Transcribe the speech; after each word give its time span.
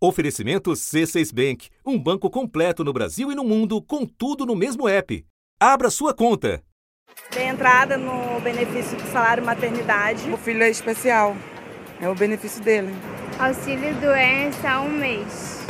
Oferecimento 0.00 0.70
C6 0.70 1.34
Bank, 1.34 1.70
um 1.84 1.98
banco 1.98 2.30
completo 2.30 2.84
no 2.84 2.92
Brasil 2.92 3.32
e 3.32 3.34
no 3.34 3.42
mundo, 3.42 3.82
com 3.82 4.06
tudo 4.06 4.46
no 4.46 4.54
mesmo 4.54 4.88
app. 4.88 5.26
Abra 5.58 5.90
sua 5.90 6.14
conta. 6.14 6.62
Tem 7.32 7.48
entrada 7.48 7.98
no 7.98 8.40
benefício 8.40 8.96
do 8.96 9.02
salário 9.10 9.44
maternidade. 9.44 10.30
O 10.30 10.36
filho 10.36 10.62
é 10.62 10.70
especial, 10.70 11.36
é 12.00 12.08
o 12.08 12.14
benefício 12.14 12.62
dele. 12.62 12.94
Auxílio 13.40 13.92
doença 13.96 14.80
um 14.80 14.90
mês. 14.90 15.66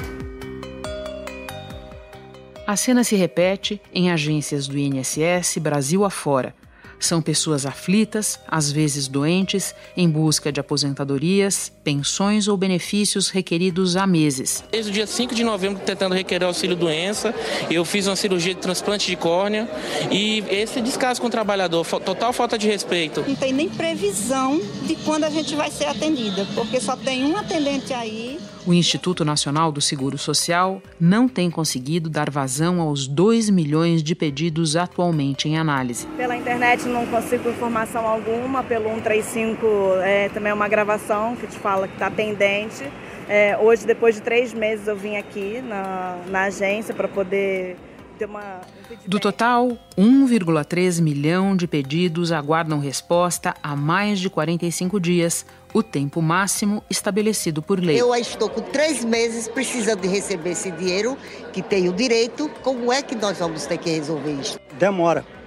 A 2.66 2.76
cena 2.76 3.02
se 3.02 3.16
repete 3.16 3.80
em 3.94 4.10
agências 4.10 4.68
do 4.68 4.76
INSS 4.76 5.56
Brasil 5.56 6.04
afora 6.04 6.54
são 7.00 7.22
pessoas 7.22 7.66
aflitas, 7.66 8.38
às 8.46 8.70
vezes 8.70 9.08
doentes, 9.08 9.74
em 9.96 10.08
busca 10.08 10.52
de 10.52 10.60
aposentadorias, 10.60 11.72
pensões 11.82 12.48
ou 12.48 12.56
benefícios 12.56 13.28
requeridos 13.28 13.96
há 13.96 14.06
meses. 14.06 14.64
Desde 14.70 14.90
o 14.90 14.94
dia 14.94 15.06
5 15.06 15.34
de 15.34 15.44
novembro, 15.44 15.80
tentando 15.84 16.14
requerer 16.14 16.46
auxílio-doença, 16.46 17.34
eu 17.70 17.84
fiz 17.84 18.06
uma 18.06 18.16
cirurgia 18.16 18.54
de 18.54 18.60
transplante 18.60 19.06
de 19.06 19.16
córnea 19.16 19.68
e 20.10 20.44
esse 20.50 20.80
descaso 20.80 21.20
com 21.20 21.26
o 21.26 21.30
trabalhador, 21.30 21.86
total 22.00 22.32
falta 22.32 22.58
de 22.58 22.66
respeito. 22.66 23.24
Não 23.26 23.36
tem 23.36 23.52
nem 23.52 23.68
previsão 23.68 24.60
de 24.84 24.94
quando 24.96 25.24
a 25.24 25.30
gente 25.30 25.54
vai 25.54 25.70
ser 25.70 25.86
atendida, 25.86 26.46
porque 26.54 26.80
só 26.80 26.96
tem 26.96 27.24
um 27.24 27.36
atendente 27.36 27.92
aí 27.92 28.38
o 28.68 28.74
Instituto 28.74 29.24
Nacional 29.24 29.72
do 29.72 29.80
Seguro 29.80 30.18
Social 30.18 30.82
não 31.00 31.26
tem 31.26 31.50
conseguido 31.50 32.10
dar 32.10 32.28
vazão 32.28 32.82
aos 32.82 33.06
2 33.06 33.48
milhões 33.48 34.02
de 34.02 34.14
pedidos 34.14 34.76
atualmente 34.76 35.48
em 35.48 35.56
análise. 35.56 36.06
Pela 36.18 36.36
internet 36.36 36.84
não 36.88 37.06
consigo 37.06 37.48
informação 37.48 38.06
alguma, 38.06 38.62
pelo 38.62 38.88
135 38.88 39.66
é, 40.02 40.28
também 40.30 40.50
é 40.50 40.54
uma 40.54 40.68
gravação 40.68 41.36
que 41.36 41.46
te 41.46 41.58
fala 41.58 41.86
que 41.86 41.94
está 41.94 42.10
pendente. 42.10 42.84
É, 43.28 43.56
hoje, 43.58 43.86
depois 43.86 44.14
de 44.14 44.22
três 44.22 44.54
meses, 44.54 44.86
eu 44.88 44.96
vim 44.96 45.16
aqui 45.16 45.60
na, 45.62 46.18
na 46.28 46.44
agência 46.44 46.94
para 46.94 47.06
poder 47.06 47.76
uma, 48.24 48.60
um 48.90 49.08
Do 49.08 49.20
total, 49.20 49.78
1,3 49.96 51.00
milhão 51.00 51.56
de 51.56 51.66
pedidos 51.66 52.32
aguardam 52.32 52.78
resposta 52.78 53.54
há 53.62 53.76
mais 53.76 54.18
de 54.18 54.28
45 54.30 54.98
dias, 54.98 55.44
o 55.72 55.82
tempo 55.82 56.20
máximo 56.20 56.82
estabelecido 56.88 57.62
por 57.62 57.78
lei. 57.78 58.00
Eu 58.00 58.14
estou 58.14 58.48
com 58.48 58.60
três 58.60 59.04
meses 59.04 59.46
precisando 59.48 60.00
de 60.00 60.08
receber 60.08 60.50
esse 60.50 60.70
dinheiro, 60.70 61.16
que 61.52 61.62
tenho 61.62 61.92
direito. 61.92 62.50
Como 62.62 62.92
é 62.92 63.02
que 63.02 63.14
nós 63.14 63.38
vamos 63.38 63.66
ter 63.66 63.78
que 63.78 63.90
resolver 63.90 64.32
isso? 64.32 64.58
Demora. 64.78 65.37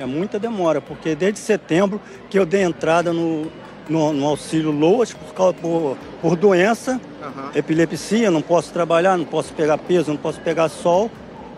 É 0.00 0.06
muita 0.06 0.38
demora, 0.38 0.80
porque 0.80 1.14
desde 1.14 1.38
setembro 1.38 2.00
que 2.30 2.38
eu 2.38 2.46
dei 2.46 2.62
entrada 2.62 3.12
no, 3.12 3.52
no, 3.86 4.14
no 4.14 4.26
auxílio 4.26 4.70
LOAS 4.70 5.12
por, 5.12 5.52
por, 5.52 5.98
por 6.22 6.36
doença, 6.36 6.98
uhum. 7.22 7.50
epilepsia, 7.54 8.30
não 8.30 8.40
posso 8.40 8.72
trabalhar, 8.72 9.18
não 9.18 9.26
posso 9.26 9.52
pegar 9.52 9.76
peso, 9.76 10.10
não 10.10 10.16
posso 10.16 10.40
pegar 10.40 10.70
sol. 10.70 11.10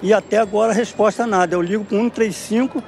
E 0.03 0.13
até 0.13 0.39
agora 0.39 0.73
a 0.73 0.75
resposta 0.75 1.25
nada. 1.25 1.55
Eu 1.55 1.63
ligo 1.63 1.85
para 1.85 1.97
135 1.97 2.83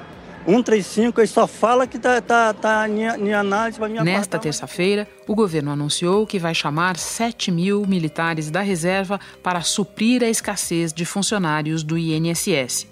135, 0.45 1.21
ele 1.21 1.27
só 1.27 1.47
fala 1.47 1.87
que 1.87 1.95
está 1.95 2.21
tá, 2.21 2.53
tá 2.53 2.87
em 2.89 3.33
análise 3.33 3.79
para 3.79 3.87
minha 3.87 4.03
Nesta 4.03 4.37
terça-feira, 4.37 5.07
o 5.25 5.33
governo 5.33 5.71
anunciou 5.71 6.27
que 6.27 6.37
vai 6.37 6.53
chamar 6.53 6.97
7 6.97 7.49
mil 7.49 7.85
militares 7.87 8.51
da 8.51 8.61
reserva 8.61 9.19
para 9.41 9.61
suprir 9.61 10.21
a 10.21 10.29
escassez 10.29 10.91
de 10.91 11.05
funcionários 11.05 11.81
do 11.81 11.97
INSS. 11.97 12.87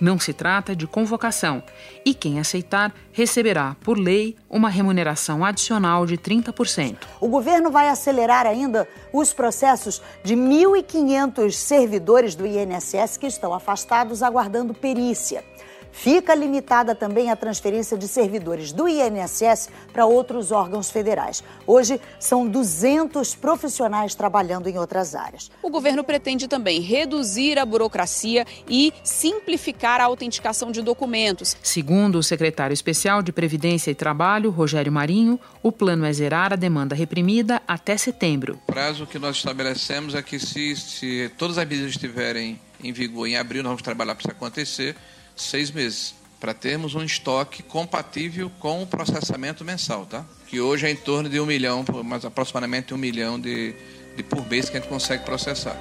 Não 0.00 0.18
se 0.18 0.32
trata 0.32 0.76
de 0.76 0.86
convocação 0.86 1.62
e 2.04 2.14
quem 2.14 2.38
aceitar 2.38 2.92
receberá, 3.12 3.76
por 3.82 3.98
lei, 3.98 4.36
uma 4.48 4.68
remuneração 4.68 5.44
adicional 5.44 6.06
de 6.06 6.16
30%. 6.16 6.96
O 7.20 7.28
governo 7.28 7.70
vai 7.70 7.88
acelerar 7.88 8.46
ainda 8.46 8.88
os 9.12 9.32
processos 9.32 10.02
de 10.22 10.34
1.500 10.34 11.52
servidores 11.52 12.34
do 12.34 12.46
INSS 12.46 13.16
que 13.16 13.26
estão 13.26 13.54
afastados 13.54 14.22
aguardando 14.22 14.74
perícia. 14.74 15.44
Fica 15.92 16.34
limitada 16.34 16.94
também 16.94 17.30
a 17.30 17.36
transferência 17.36 17.96
de 17.96 18.08
servidores 18.08 18.72
do 18.72 18.88
INSS 18.88 19.68
para 19.92 20.06
outros 20.06 20.50
órgãos 20.52 20.90
federais. 20.90 21.42
Hoje, 21.66 22.00
são 22.18 22.46
200 22.46 23.34
profissionais 23.34 24.14
trabalhando 24.14 24.68
em 24.68 24.78
outras 24.78 25.14
áreas. 25.14 25.50
O 25.62 25.70
governo 25.70 26.02
pretende 26.02 26.48
também 26.48 26.80
reduzir 26.80 27.58
a 27.58 27.66
burocracia 27.66 28.46
e 28.68 28.92
simplificar 29.04 30.00
a 30.00 30.04
autenticação 30.04 30.70
de 30.70 30.82
documentos. 30.82 31.56
Segundo 31.62 32.18
o 32.18 32.22
secretário 32.22 32.74
especial 32.74 33.22
de 33.22 33.32
Previdência 33.32 33.90
e 33.90 33.94
Trabalho, 33.94 34.50
Rogério 34.50 34.92
Marinho, 34.92 35.38
o 35.62 35.70
plano 35.70 36.04
é 36.04 36.12
zerar 36.12 36.52
a 36.52 36.56
demanda 36.56 36.94
reprimida 36.94 37.60
até 37.66 37.96
setembro. 37.96 38.58
O 38.68 38.72
prazo 38.72 39.06
que 39.06 39.18
nós 39.18 39.36
estabelecemos 39.36 40.14
é 40.14 40.22
que, 40.22 40.38
se, 40.38 40.76
se 40.76 41.30
todas 41.36 41.58
as 41.58 41.68
medidas 41.68 41.90
estiverem 41.90 42.60
em 42.82 42.92
vigor 42.92 43.26
em 43.26 43.36
abril, 43.36 43.62
nós 43.62 43.70
vamos 43.70 43.82
trabalhar 43.82 44.14
para 44.14 44.22
isso 44.22 44.30
acontecer 44.30 44.96
seis 45.42 45.70
meses, 45.70 46.14
para 46.38 46.54
termos 46.54 46.94
um 46.94 47.02
estoque 47.02 47.62
compatível 47.62 48.50
com 48.58 48.82
o 48.82 48.86
processamento 48.86 49.64
mensal, 49.64 50.06
tá? 50.06 50.24
Que 50.46 50.60
hoje 50.60 50.86
é 50.86 50.90
em 50.90 50.96
torno 50.96 51.28
de 51.28 51.38
um 51.38 51.46
milhão, 51.46 51.84
mas 52.04 52.24
aproximadamente 52.24 52.94
um 52.94 52.98
milhão 52.98 53.38
de, 53.38 53.74
de 54.16 54.22
por 54.22 54.46
mês 54.48 54.70
que 54.70 54.76
a 54.76 54.80
gente 54.80 54.88
consegue 54.88 55.24
processar. 55.24 55.76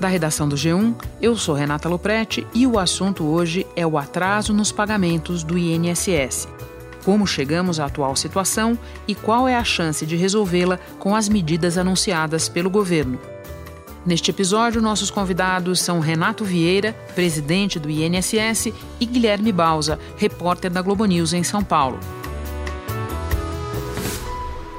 Da 0.00 0.06
redação 0.06 0.48
do 0.48 0.54
G1, 0.54 0.94
eu 1.20 1.36
sou 1.36 1.56
Renata 1.56 1.88
Loprete 1.88 2.46
e 2.54 2.66
o 2.66 2.78
assunto 2.78 3.24
hoje 3.24 3.66
é 3.74 3.84
o 3.84 3.98
atraso 3.98 4.52
nos 4.54 4.70
pagamentos 4.70 5.42
do 5.42 5.58
INSS. 5.58 6.46
Como 7.04 7.26
chegamos 7.26 7.80
à 7.80 7.86
atual 7.86 8.14
situação 8.14 8.78
e 9.08 9.14
qual 9.14 9.48
é 9.48 9.56
a 9.56 9.64
chance 9.64 10.06
de 10.06 10.14
resolvê-la 10.14 10.78
com 11.00 11.16
as 11.16 11.28
medidas 11.28 11.76
anunciadas 11.76 12.48
pelo 12.48 12.70
governo. 12.70 13.18
Neste 14.08 14.30
episódio, 14.30 14.80
nossos 14.80 15.10
convidados 15.10 15.80
são 15.80 16.00
Renato 16.00 16.42
Vieira, 16.42 16.94
presidente 17.14 17.78
do 17.78 17.90
INSS, 17.90 18.72
e 18.98 19.04
Guilherme 19.04 19.52
Bausa, 19.52 20.00
repórter 20.16 20.70
da 20.70 20.80
Globo 20.80 21.04
News 21.04 21.34
em 21.34 21.44
São 21.44 21.62
Paulo. 21.62 22.00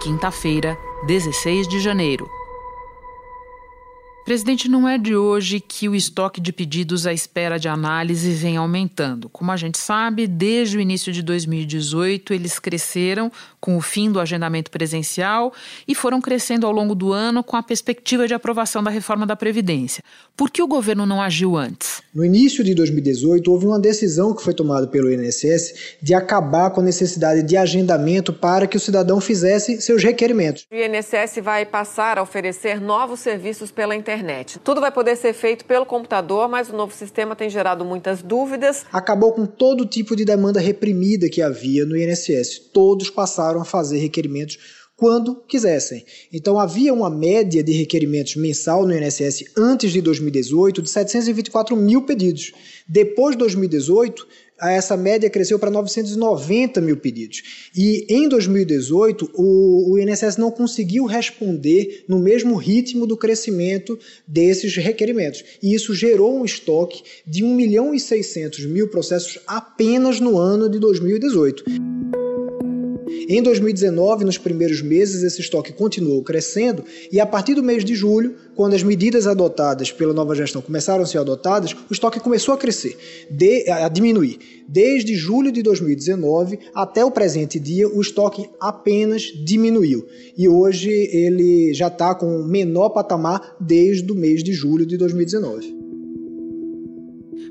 Quinta-feira, 0.01 0.75
16 1.05 1.67
de 1.67 1.79
janeiro. 1.79 2.38
Presidente, 4.25 4.69
não 4.69 4.87
é 4.87 4.97
de 4.97 5.15
hoje 5.15 5.59
que 5.59 5.89
o 5.89 5.95
estoque 5.95 6.39
de 6.39 6.53
pedidos 6.53 7.07
à 7.07 7.13
espera 7.13 7.57
de 7.57 7.67
análise 7.67 8.29
vem 8.31 8.57
aumentando. 8.57 9.27
Como 9.29 9.51
a 9.51 9.57
gente 9.57 9.79
sabe, 9.79 10.27
desde 10.27 10.77
o 10.77 10.81
início 10.81 11.11
de 11.11 11.23
2018, 11.23 12.33
eles 12.33 12.59
cresceram 12.59 13.31
com 13.59 13.75
o 13.75 13.81
fim 13.81 14.11
do 14.11 14.19
agendamento 14.19 14.69
presencial 14.69 15.51
e 15.87 15.95
foram 15.95 16.21
crescendo 16.21 16.67
ao 16.67 16.71
longo 16.71 16.93
do 16.93 17.11
ano 17.11 17.43
com 17.43 17.57
a 17.57 17.63
perspectiva 17.63 18.27
de 18.27 18.33
aprovação 18.33 18.83
da 18.83 18.91
reforma 18.91 19.25
da 19.25 19.35
Previdência. 19.35 20.03
Por 20.37 20.51
que 20.51 20.61
o 20.61 20.67
governo 20.67 21.07
não 21.07 21.21
agiu 21.21 21.57
antes? 21.57 22.03
No 22.13 22.23
início 22.23 22.63
de 22.63 22.75
2018, 22.75 23.51
houve 23.51 23.65
uma 23.65 23.79
decisão 23.79 24.35
que 24.35 24.43
foi 24.43 24.53
tomada 24.53 24.85
pelo 24.85 25.11
INSS 25.11 25.97
de 26.01 26.13
acabar 26.13 26.69
com 26.69 26.81
a 26.81 26.83
necessidade 26.83 27.41
de 27.41 27.57
agendamento 27.57 28.31
para 28.31 28.67
que 28.67 28.77
o 28.77 28.79
cidadão 28.79 29.19
fizesse 29.19 29.81
seus 29.81 30.03
requerimentos. 30.03 30.65
O 30.71 30.75
INSS 30.75 31.41
vai 31.41 31.65
passar 31.65 32.19
a 32.19 32.21
oferecer 32.21 32.79
novos 32.79 33.21
serviços 33.21 33.71
pela 33.71 33.95
internet 33.95 34.08
internet. 34.09 34.59
Tudo 34.59 34.81
vai 34.81 34.91
poder 34.91 35.15
ser 35.15 35.33
feito 35.33 35.65
pelo 35.65 35.85
computador, 35.85 36.49
mas 36.49 36.69
o 36.69 36.75
novo 36.75 36.93
sistema 36.93 37.35
tem 37.35 37.49
gerado 37.49 37.85
muitas 37.85 38.23
dúvidas. 38.23 38.85
Acabou 38.91 39.33
com 39.33 39.45
todo 39.45 39.85
tipo 39.85 40.15
de 40.15 40.25
demanda 40.25 40.59
reprimida 40.59 41.29
que 41.29 41.41
havia 41.41 41.85
no 41.85 41.95
INSS. 41.95 42.59
Todos 42.73 43.09
passaram 43.11 43.61
a 43.61 43.65
fazer 43.65 43.99
requerimentos 43.99 44.57
quando 44.99 45.37
quisessem. 45.47 46.03
Então 46.31 46.59
havia 46.59 46.93
uma 46.93 47.09
média 47.09 47.63
de 47.63 47.71
requerimentos 47.71 48.35
mensal 48.35 48.85
no 48.85 48.93
INSS 48.93 49.45
antes 49.57 49.93
de 49.93 50.01
2018 50.01 50.81
de 50.81 50.89
724 50.89 51.75
mil 51.77 52.01
pedidos. 52.01 52.51
Depois 52.85 53.33
de 53.33 53.39
2018, 53.39 54.27
essa 54.61 54.97
média 54.97 55.29
cresceu 55.29 55.57
para 55.57 55.71
990 55.71 56.81
mil 56.81 56.97
pedidos. 56.97 57.69
E 57.73 58.05
em 58.09 58.27
2018, 58.27 59.31
o, 59.33 59.93
o 59.93 59.97
INSS 59.97 60.35
não 60.35 60.51
conseguiu 60.51 61.05
responder 61.05 62.03
no 62.07 62.19
mesmo 62.19 62.57
ritmo 62.57 63.07
do 63.07 63.15
crescimento 63.15 63.97
desses 64.27 64.75
requerimentos. 64.75 65.45
E 65.63 65.73
isso 65.73 65.95
gerou 65.95 66.37
um 66.37 66.43
estoque 66.43 67.03
de 67.25 67.41
1 67.41 67.55
milhão 67.55 67.93
e 67.93 67.99
600 68.01 68.65
mil 68.65 68.89
processos 68.89 69.39
apenas 69.47 70.19
no 70.19 70.37
ano 70.37 70.69
de 70.69 70.77
2018. 70.77 71.98
Em 73.27 73.41
2019, 73.41 74.23
nos 74.23 74.37
primeiros 74.37 74.81
meses, 74.81 75.23
esse 75.23 75.41
estoque 75.41 75.73
continuou 75.73 76.21
crescendo 76.23 76.83
e 77.11 77.19
a 77.19 77.25
partir 77.25 77.55
do 77.55 77.63
mês 77.63 77.83
de 77.83 77.95
julho, 77.95 78.35
quando 78.55 78.75
as 78.75 78.83
medidas 78.83 79.25
adotadas 79.25 79.91
pela 79.91 80.13
nova 80.13 80.35
gestão 80.35 80.61
começaram 80.61 81.03
a 81.03 81.05
ser 81.05 81.17
adotadas, 81.17 81.73
o 81.73 81.93
estoque 81.93 82.19
começou 82.19 82.53
a 82.53 82.57
crescer, 82.57 82.97
de, 83.29 83.69
a 83.69 83.87
diminuir. 83.87 84.37
Desde 84.67 85.15
julho 85.15 85.51
de 85.51 85.63
2019 85.63 86.59
até 86.73 87.03
o 87.03 87.11
presente 87.11 87.59
dia, 87.59 87.87
o 87.87 88.01
estoque 88.01 88.49
apenas 88.59 89.23
diminuiu. 89.23 90.05
E 90.37 90.47
hoje 90.47 90.89
ele 90.89 91.73
já 91.73 91.87
está 91.87 92.13
com 92.13 92.41
o 92.41 92.47
menor 92.47 92.89
patamar 92.89 93.55
desde 93.59 94.11
o 94.11 94.15
mês 94.15 94.43
de 94.43 94.53
julho 94.53 94.85
de 94.85 94.97
2019. 94.97 95.78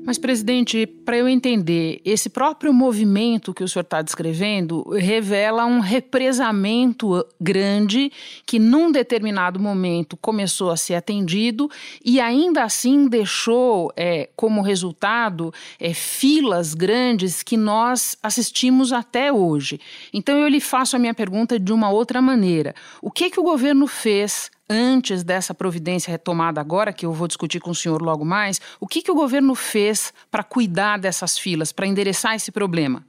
Mas, 0.09 0.17
presidente, 0.17 0.87
para 0.87 1.17
eu 1.17 1.29
entender, 1.29 2.01
esse 2.03 2.31
próprio 2.31 2.73
movimento 2.73 3.53
que 3.53 3.63
o 3.63 3.67
senhor 3.67 3.83
está 3.83 4.01
descrevendo 4.01 4.81
revela 4.89 5.67
um 5.67 5.79
represamento 5.79 7.23
grande 7.39 8.11
que, 8.43 8.57
num 8.57 8.91
determinado 8.91 9.59
momento, 9.59 10.17
começou 10.17 10.71
a 10.71 10.77
ser 10.77 10.95
atendido 10.95 11.69
e 12.03 12.19
ainda 12.19 12.63
assim 12.63 13.07
deixou 13.07 13.93
é, 13.95 14.27
como 14.35 14.63
resultado 14.63 15.53
é, 15.79 15.93
filas 15.93 16.73
grandes 16.73 17.43
que 17.43 17.55
nós 17.55 18.17
assistimos 18.23 18.91
até 18.91 19.31
hoje. 19.31 19.79
Então, 20.11 20.39
eu 20.39 20.47
lhe 20.47 20.59
faço 20.59 20.95
a 20.95 20.99
minha 20.99 21.13
pergunta 21.13 21.59
de 21.59 21.71
uma 21.71 21.91
outra 21.91 22.19
maneira: 22.19 22.73
o 22.99 23.11
que, 23.11 23.29
que 23.29 23.39
o 23.39 23.43
governo 23.43 23.85
fez 23.85 24.49
antes 24.69 25.23
dessa 25.23 25.53
providência 25.53 26.11
retomada 26.11 26.61
agora, 26.61 26.93
que 26.93 27.05
eu 27.05 27.11
vou 27.11 27.27
discutir 27.27 27.59
com 27.59 27.71
o 27.71 27.75
senhor 27.75 28.01
logo 28.01 28.23
mais, 28.23 28.61
o 28.79 28.87
que, 28.87 29.01
que 29.01 29.11
o 29.11 29.15
governo 29.15 29.55
fez 29.55 30.13
para 30.29 30.43
cuidar 30.43 30.99
dessas 30.99 31.37
filas, 31.37 31.71
para 31.71 31.87
endereçar 31.87 32.35
esse 32.35 32.51
problema? 32.51 33.08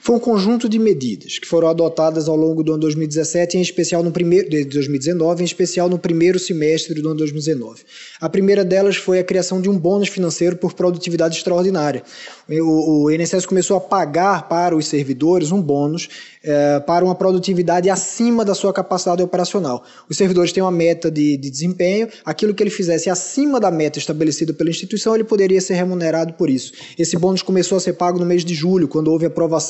Foi 0.00 0.16
um 0.16 0.18
conjunto 0.18 0.68
de 0.68 0.78
medidas 0.78 1.38
que 1.38 1.46
foram 1.46 1.68
adotadas 1.68 2.28
ao 2.28 2.36
longo 2.36 2.62
do 2.62 2.72
ano 2.72 2.80
2017, 2.82 3.58
em 3.58 3.60
especial 3.60 4.02
no 4.02 4.10
primeiro 4.10 4.48
de 4.48 4.64
2019, 4.64 5.42
em 5.42 5.44
especial 5.44 5.88
no 5.88 5.98
primeiro 5.98 6.38
semestre 6.38 7.00
do 7.00 7.08
ano 7.08 7.18
2019. 7.18 7.82
A 8.20 8.28
primeira 8.28 8.64
delas 8.64 8.96
foi 8.96 9.18
a 9.18 9.24
criação 9.24 9.60
de 9.60 9.68
um 9.68 9.78
bônus 9.78 10.08
financeiro 10.08 10.56
por 10.56 10.72
produtividade 10.74 11.36
extraordinária. 11.36 12.02
O, 12.48 13.04
o 13.04 13.10
INSS 13.10 13.46
começou 13.46 13.76
a 13.76 13.80
pagar 13.80 14.48
para 14.48 14.76
os 14.76 14.86
servidores 14.86 15.52
um 15.52 15.60
bônus 15.60 16.08
é, 16.42 16.80
para 16.80 17.04
uma 17.04 17.14
produtividade 17.14 17.88
acima 17.88 18.44
da 18.44 18.54
sua 18.54 18.72
capacidade 18.72 19.22
operacional. 19.22 19.84
Os 20.08 20.16
servidores 20.16 20.52
têm 20.52 20.62
uma 20.62 20.70
meta 20.70 21.10
de, 21.10 21.36
de 21.36 21.50
desempenho, 21.50 22.08
aquilo 22.24 22.52
que 22.52 22.62
ele 22.62 22.70
fizesse 22.70 23.08
acima 23.08 23.60
da 23.60 23.70
meta 23.70 23.98
estabelecida 23.98 24.52
pela 24.52 24.70
instituição, 24.70 25.14
ele 25.14 25.24
poderia 25.24 25.60
ser 25.60 25.74
remunerado 25.74 26.32
por 26.34 26.50
isso. 26.50 26.72
Esse 26.98 27.16
bônus 27.16 27.42
começou 27.42 27.78
a 27.78 27.80
ser 27.80 27.94
pago 27.94 28.18
no 28.18 28.26
mês 28.26 28.44
de 28.44 28.54
julho, 28.54 28.88
quando 28.88 29.08
houve 29.08 29.26
aprovação 29.26 29.61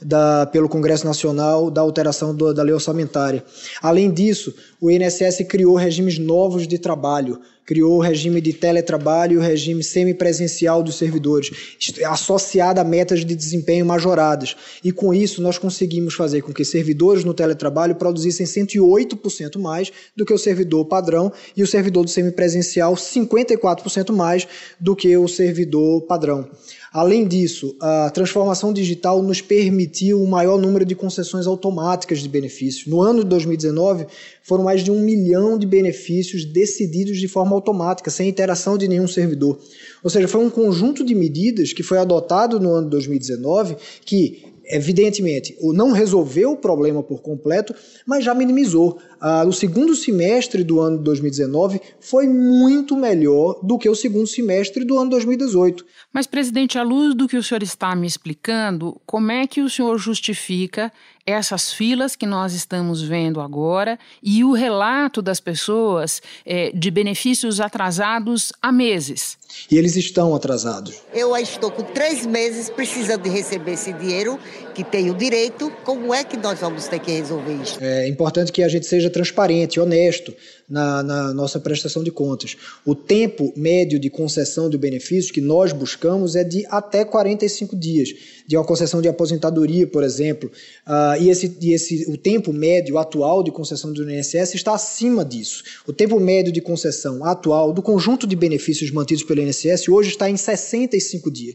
da, 0.00 0.46
pelo 0.46 0.68
Congresso 0.68 1.06
Nacional 1.06 1.70
da 1.70 1.80
alteração 1.80 2.34
do, 2.34 2.52
da 2.52 2.62
lei 2.62 2.74
orçamentária. 2.74 3.44
Além 3.82 4.10
disso, 4.10 4.54
o 4.80 4.90
INSS 4.90 5.44
criou 5.48 5.76
regimes 5.76 6.18
novos 6.18 6.66
de 6.66 6.78
trabalho 6.78 7.40
criou 7.70 7.98
o 7.98 8.00
regime 8.00 8.40
de 8.40 8.52
teletrabalho 8.52 9.34
e 9.34 9.36
o 9.36 9.40
regime 9.40 9.84
semipresencial 9.84 10.82
dos 10.82 10.96
servidores, 10.96 11.76
associado 12.04 12.80
a 12.80 12.84
metas 12.84 13.24
de 13.24 13.32
desempenho 13.32 13.86
majoradas. 13.86 14.56
E 14.82 14.90
com 14.90 15.14
isso, 15.14 15.40
nós 15.40 15.56
conseguimos 15.56 16.14
fazer 16.14 16.42
com 16.42 16.52
que 16.52 16.64
servidores 16.64 17.22
no 17.22 17.32
teletrabalho 17.32 17.94
produzissem 17.94 18.44
108% 18.44 19.56
mais 19.60 19.92
do 20.16 20.26
que 20.26 20.34
o 20.34 20.38
servidor 20.38 20.84
padrão 20.86 21.32
e 21.56 21.62
o 21.62 21.66
servidor 21.66 22.02
do 22.02 22.10
semipresencial 22.10 22.94
54% 22.94 24.10
mais 24.12 24.48
do 24.80 24.96
que 24.96 25.16
o 25.16 25.28
servidor 25.28 26.00
padrão. 26.02 26.50
Além 26.92 27.24
disso, 27.24 27.76
a 27.80 28.10
transformação 28.10 28.72
digital 28.72 29.22
nos 29.22 29.40
permitiu 29.40 30.20
um 30.20 30.26
maior 30.26 30.58
número 30.58 30.84
de 30.84 30.96
concessões 30.96 31.46
automáticas 31.46 32.18
de 32.18 32.28
benefícios. 32.28 32.88
No 32.88 33.00
ano 33.00 33.22
de 33.22 33.28
2019, 33.28 34.08
foram 34.50 34.64
mais 34.64 34.82
de 34.82 34.90
um 34.90 34.98
milhão 34.98 35.56
de 35.56 35.64
benefícios 35.64 36.44
decididos 36.44 37.20
de 37.20 37.28
forma 37.28 37.54
automática, 37.54 38.10
sem 38.10 38.28
interação 38.28 38.76
de 38.76 38.88
nenhum 38.88 39.06
servidor. 39.06 39.56
Ou 40.02 40.10
seja, 40.10 40.26
foi 40.26 40.44
um 40.44 40.50
conjunto 40.50 41.04
de 41.04 41.14
medidas 41.14 41.72
que 41.72 41.84
foi 41.84 41.98
adotado 41.98 42.58
no 42.58 42.72
ano 42.72 42.86
de 42.86 42.90
2019 42.90 43.76
que 44.04 44.50
evidentemente, 44.70 45.56
não 45.60 45.90
resolveu 45.90 46.52
o 46.52 46.56
problema 46.56 47.02
por 47.02 47.20
completo, 47.20 47.74
mas 48.06 48.24
já 48.24 48.32
minimizou. 48.32 49.00
Ah, 49.20 49.44
o 49.44 49.52
segundo 49.52 49.96
semestre 49.96 50.62
do 50.62 50.80
ano 50.80 50.98
de 50.98 51.04
2019 51.04 51.80
foi 51.98 52.28
muito 52.28 52.96
melhor 52.96 53.58
do 53.64 53.76
que 53.76 53.88
o 53.88 53.96
segundo 53.96 54.28
semestre 54.28 54.84
do 54.84 54.96
ano 54.96 55.06
de 55.06 55.10
2018. 55.16 55.84
Mas, 56.12 56.26
presidente, 56.26 56.78
à 56.78 56.84
luz 56.84 57.16
do 57.16 57.26
que 57.26 57.36
o 57.36 57.42
senhor 57.42 57.64
está 57.64 57.96
me 57.96 58.06
explicando, 58.06 59.00
como 59.04 59.32
é 59.32 59.44
que 59.46 59.60
o 59.60 59.68
senhor 59.68 59.98
justifica 59.98 60.92
essas 61.26 61.72
filas 61.72 62.16
que 62.16 62.26
nós 62.26 62.52
estamos 62.52 63.02
vendo 63.02 63.40
agora 63.40 63.98
e 64.22 64.42
o 64.44 64.52
relato 64.52 65.20
das 65.22 65.40
pessoas 65.40 66.20
é, 66.44 66.70
de 66.72 66.90
benefícios 66.90 67.60
atrasados 67.60 68.52
há 68.60 68.72
meses? 68.72 69.38
E 69.70 69.76
eles 69.76 69.96
estão 69.96 70.34
atrasados. 70.34 71.02
Eu 71.12 71.36
estou 71.36 71.70
com 71.70 71.82
três 71.82 72.24
meses 72.24 72.70
precisando 72.70 73.22
de 73.22 73.30
receber 73.30 73.72
esse 73.72 73.92
dinheiro, 73.92 74.38
que 74.74 74.84
tenho 74.84 75.14
direito. 75.14 75.70
Como 75.84 76.14
é 76.14 76.22
que 76.22 76.36
nós 76.36 76.60
vamos 76.60 76.86
ter 76.86 77.00
que 77.00 77.10
resolver 77.10 77.54
isso? 77.54 77.78
É 77.80 78.08
importante 78.08 78.52
que 78.52 78.62
a 78.62 78.68
gente 78.68 78.86
seja 78.86 79.10
transparente, 79.10 79.80
honesto 79.80 80.34
na, 80.68 81.02
na, 81.02 81.34
nossa 81.34 81.58
prestação 81.58 82.02
de 82.04 82.10
contas. 82.10 82.56
O 82.84 82.94
tempo 82.94 83.52
médio 83.56 83.98
de 83.98 84.08
concessão 84.08 84.70
de 84.70 84.78
benefícios 84.78 85.32
que 85.32 85.40
nós 85.40 85.72
buscamos 85.72 86.36
é 86.36 86.44
de 86.44 86.64
até 86.68 87.04
45 87.04 87.76
dias, 87.76 88.14
de 88.50 88.56
uma 88.56 88.64
concessão 88.64 89.00
de 89.00 89.06
aposentadoria, 89.06 89.86
por 89.86 90.02
exemplo. 90.02 90.50
Uh, 90.84 91.22
e 91.22 91.30
esse, 91.30 91.56
e 91.60 91.72
esse, 91.72 92.10
o 92.10 92.16
tempo 92.16 92.52
médio 92.52 92.98
atual 92.98 93.44
de 93.44 93.52
concessão 93.52 93.92
do 93.92 94.10
INSS 94.10 94.56
está 94.56 94.74
acima 94.74 95.24
disso. 95.24 95.62
O 95.86 95.92
tempo 95.92 96.18
médio 96.18 96.50
de 96.52 96.60
concessão 96.60 97.24
atual 97.24 97.72
do 97.72 97.80
conjunto 97.80 98.26
de 98.26 98.34
benefícios 98.34 98.90
mantidos 98.90 99.22
pelo 99.22 99.40
INSS 99.40 99.88
hoje 99.88 100.08
está 100.08 100.28
em 100.28 100.36
65 100.36 101.30
dias 101.30 101.54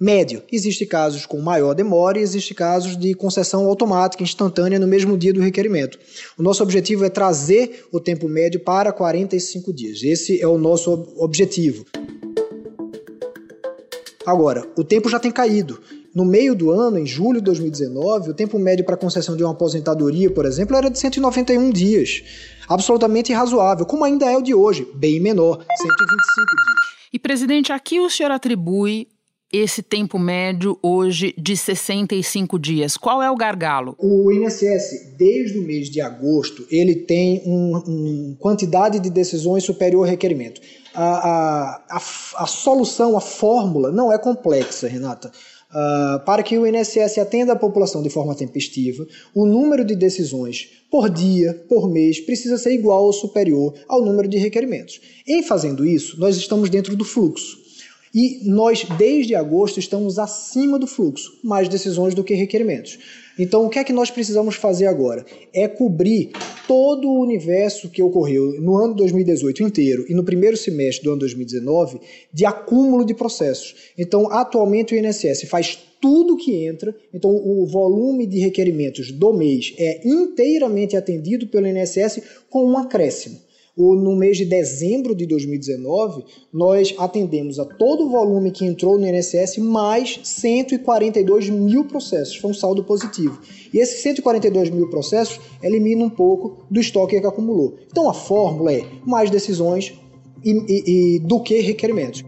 médio. 0.00 0.42
Existem 0.50 0.84
casos 0.84 1.26
com 1.26 1.38
maior 1.38 1.74
demora 1.74 2.18
e 2.18 2.22
existem 2.22 2.56
casos 2.56 2.96
de 2.96 3.14
concessão 3.14 3.64
automática, 3.66 4.24
instantânea, 4.24 4.80
no 4.80 4.88
mesmo 4.88 5.16
dia 5.16 5.32
do 5.32 5.40
requerimento. 5.40 5.96
O 6.36 6.42
nosso 6.42 6.60
objetivo 6.60 7.04
é 7.04 7.08
trazer 7.08 7.86
o 7.92 8.00
tempo 8.00 8.28
médio 8.28 8.58
para 8.58 8.92
45 8.92 9.72
dias. 9.72 10.02
Esse 10.02 10.42
é 10.42 10.48
o 10.48 10.58
nosso 10.58 11.14
objetivo. 11.18 11.86
Agora, 14.26 14.66
o 14.76 14.82
tempo 14.82 15.08
já 15.08 15.20
tem 15.20 15.30
caído. 15.30 15.80
No 16.14 16.24
meio 16.24 16.54
do 16.54 16.70
ano, 16.70 16.98
em 16.98 17.06
julho 17.06 17.38
de 17.38 17.44
2019, 17.46 18.30
o 18.30 18.34
tempo 18.34 18.58
médio 18.58 18.84
para 18.84 18.96
concessão 18.96 19.36
de 19.36 19.42
uma 19.42 19.52
aposentadoria, 19.52 20.30
por 20.30 20.44
exemplo, 20.44 20.76
era 20.76 20.90
de 20.90 20.98
191 20.98 21.70
dias. 21.70 22.22
Absolutamente 22.68 23.32
razoável, 23.32 23.86
como 23.86 24.04
ainda 24.04 24.30
é 24.30 24.36
o 24.36 24.42
de 24.42 24.54
hoje, 24.54 24.86
bem 24.94 25.20
menor, 25.20 25.56
125 25.56 25.86
dias. 25.86 26.82
E, 27.12 27.18
presidente, 27.18 27.72
aqui 27.72 27.98
o 27.98 28.10
senhor 28.10 28.30
atribui 28.30 29.08
esse 29.52 29.82
tempo 29.82 30.18
médio 30.18 30.78
hoje 30.82 31.34
de 31.36 31.54
65 31.54 32.58
dias? 32.58 32.96
Qual 32.96 33.22
é 33.22 33.30
o 33.30 33.36
gargalo? 33.36 33.94
O 33.98 34.32
INSS, 34.32 35.14
desde 35.18 35.58
o 35.58 35.62
mês 35.62 35.90
de 35.90 36.00
agosto, 36.00 36.66
ele 36.70 36.94
tem 36.94 37.42
uma 37.44 37.82
um 37.86 38.34
quantidade 38.40 38.98
de 38.98 39.10
decisões 39.10 39.62
superior 39.62 40.04
ao 40.04 40.10
requerimento. 40.10 40.60
A, 40.94 41.04
a, 41.04 41.82
a, 41.90 41.96
a 41.96 42.46
solução, 42.46 43.16
a 43.16 43.20
fórmula 43.20 43.92
não 43.92 44.10
é 44.10 44.18
complexa, 44.18 44.88
Renata. 44.88 45.30
Uh, 45.72 46.22
para 46.26 46.42
que 46.42 46.58
o 46.58 46.66
INSS 46.66 47.16
atenda 47.16 47.54
a 47.54 47.56
população 47.56 48.02
de 48.02 48.10
forma 48.10 48.34
tempestiva, 48.34 49.06
o 49.34 49.46
número 49.46 49.82
de 49.86 49.96
decisões 49.96 50.68
por 50.90 51.08
dia, 51.08 51.64
por 51.66 51.88
mês, 51.90 52.20
precisa 52.20 52.58
ser 52.58 52.74
igual 52.74 53.04
ou 53.04 53.12
superior 53.12 53.72
ao 53.88 54.04
número 54.04 54.28
de 54.28 54.36
requerimentos. 54.36 55.00
Em 55.26 55.42
fazendo 55.42 55.86
isso, 55.86 56.20
nós 56.20 56.36
estamos 56.36 56.68
dentro 56.68 56.94
do 56.94 57.06
fluxo. 57.06 57.62
E 58.14 58.40
nós, 58.44 58.84
desde 58.98 59.34
agosto, 59.34 59.78
estamos 59.80 60.18
acima 60.18 60.78
do 60.78 60.86
fluxo, 60.86 61.38
mais 61.42 61.68
decisões 61.68 62.14
do 62.14 62.22
que 62.22 62.34
requerimentos. 62.34 62.98
Então, 63.38 63.64
o 63.64 63.70
que 63.70 63.78
é 63.78 63.84
que 63.84 63.92
nós 63.92 64.10
precisamos 64.10 64.56
fazer 64.56 64.86
agora? 64.86 65.24
É 65.52 65.66
cobrir 65.66 66.30
todo 66.68 67.08
o 67.08 67.20
universo 67.20 67.88
que 67.88 68.02
ocorreu 68.02 68.60
no 68.60 68.76
ano 68.76 68.94
2018 68.94 69.62
inteiro 69.62 70.04
e 70.08 70.14
no 70.14 70.24
primeiro 70.24 70.56
semestre 70.56 71.04
do 71.04 71.10
ano 71.10 71.20
2019 71.20 72.00
de 72.32 72.44
acúmulo 72.44 73.04
de 73.04 73.14
processos. 73.14 73.74
Então, 73.96 74.30
atualmente 74.30 74.94
o 74.94 74.98
INSS 74.98 75.48
faz 75.48 75.78
tudo 76.00 76.36
que 76.36 76.64
entra, 76.64 76.94
então 77.14 77.30
o 77.30 77.64
volume 77.64 78.26
de 78.26 78.40
requerimentos 78.40 79.12
do 79.12 79.32
mês 79.32 79.72
é 79.78 80.00
inteiramente 80.06 80.96
atendido 80.96 81.46
pelo 81.46 81.66
INSS 81.66 82.20
com 82.50 82.66
um 82.66 82.76
acréscimo 82.76 83.38
no 83.76 84.14
mês 84.14 84.36
de 84.36 84.44
dezembro 84.44 85.14
de 85.14 85.26
2019, 85.26 86.24
nós 86.52 86.94
atendemos 86.98 87.58
a 87.58 87.64
todo 87.64 88.04
o 88.04 88.10
volume 88.10 88.50
que 88.50 88.66
entrou 88.66 88.98
no 88.98 89.06
INSS 89.06 89.58
mais 89.58 90.20
142 90.22 91.48
mil 91.48 91.86
processos. 91.86 92.36
Foi 92.36 92.50
um 92.50 92.54
saldo 92.54 92.84
positivo. 92.84 93.40
E 93.72 93.78
esses 93.78 94.02
142 94.02 94.70
mil 94.70 94.90
processos 94.90 95.40
elimina 95.62 96.04
um 96.04 96.10
pouco 96.10 96.64
do 96.70 96.80
estoque 96.80 97.18
que 97.18 97.26
acumulou. 97.26 97.76
Então 97.90 98.08
a 98.08 98.14
fórmula 98.14 98.72
é 98.72 98.84
mais 99.06 99.30
decisões 99.30 99.94
e, 100.44 100.50
e, 100.50 101.16
e 101.16 101.18
do 101.20 101.40
que 101.40 101.60
requerimentos. 101.60 102.22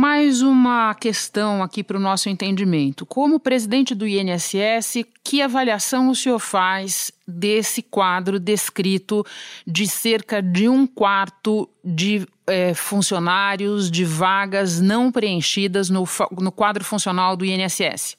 Mais 0.00 0.42
uma 0.42 0.94
questão 0.94 1.60
aqui 1.60 1.82
para 1.82 1.96
o 1.96 2.00
nosso 2.00 2.28
entendimento. 2.28 3.04
Como 3.04 3.40
presidente 3.40 3.96
do 3.96 4.06
INSS, 4.06 5.04
que 5.24 5.42
avaliação 5.42 6.08
o 6.08 6.14
senhor 6.14 6.38
faz 6.38 7.10
desse 7.26 7.82
quadro 7.82 8.38
descrito 8.38 9.26
de 9.66 9.88
cerca 9.88 10.40
de 10.40 10.68
um 10.68 10.86
quarto 10.86 11.68
de 11.84 12.24
é, 12.46 12.74
funcionários, 12.74 13.90
de 13.90 14.04
vagas 14.04 14.80
não 14.80 15.10
preenchidas 15.10 15.90
no, 15.90 16.04
no 16.40 16.52
quadro 16.52 16.84
funcional 16.84 17.36
do 17.36 17.44
INSS? 17.44 18.16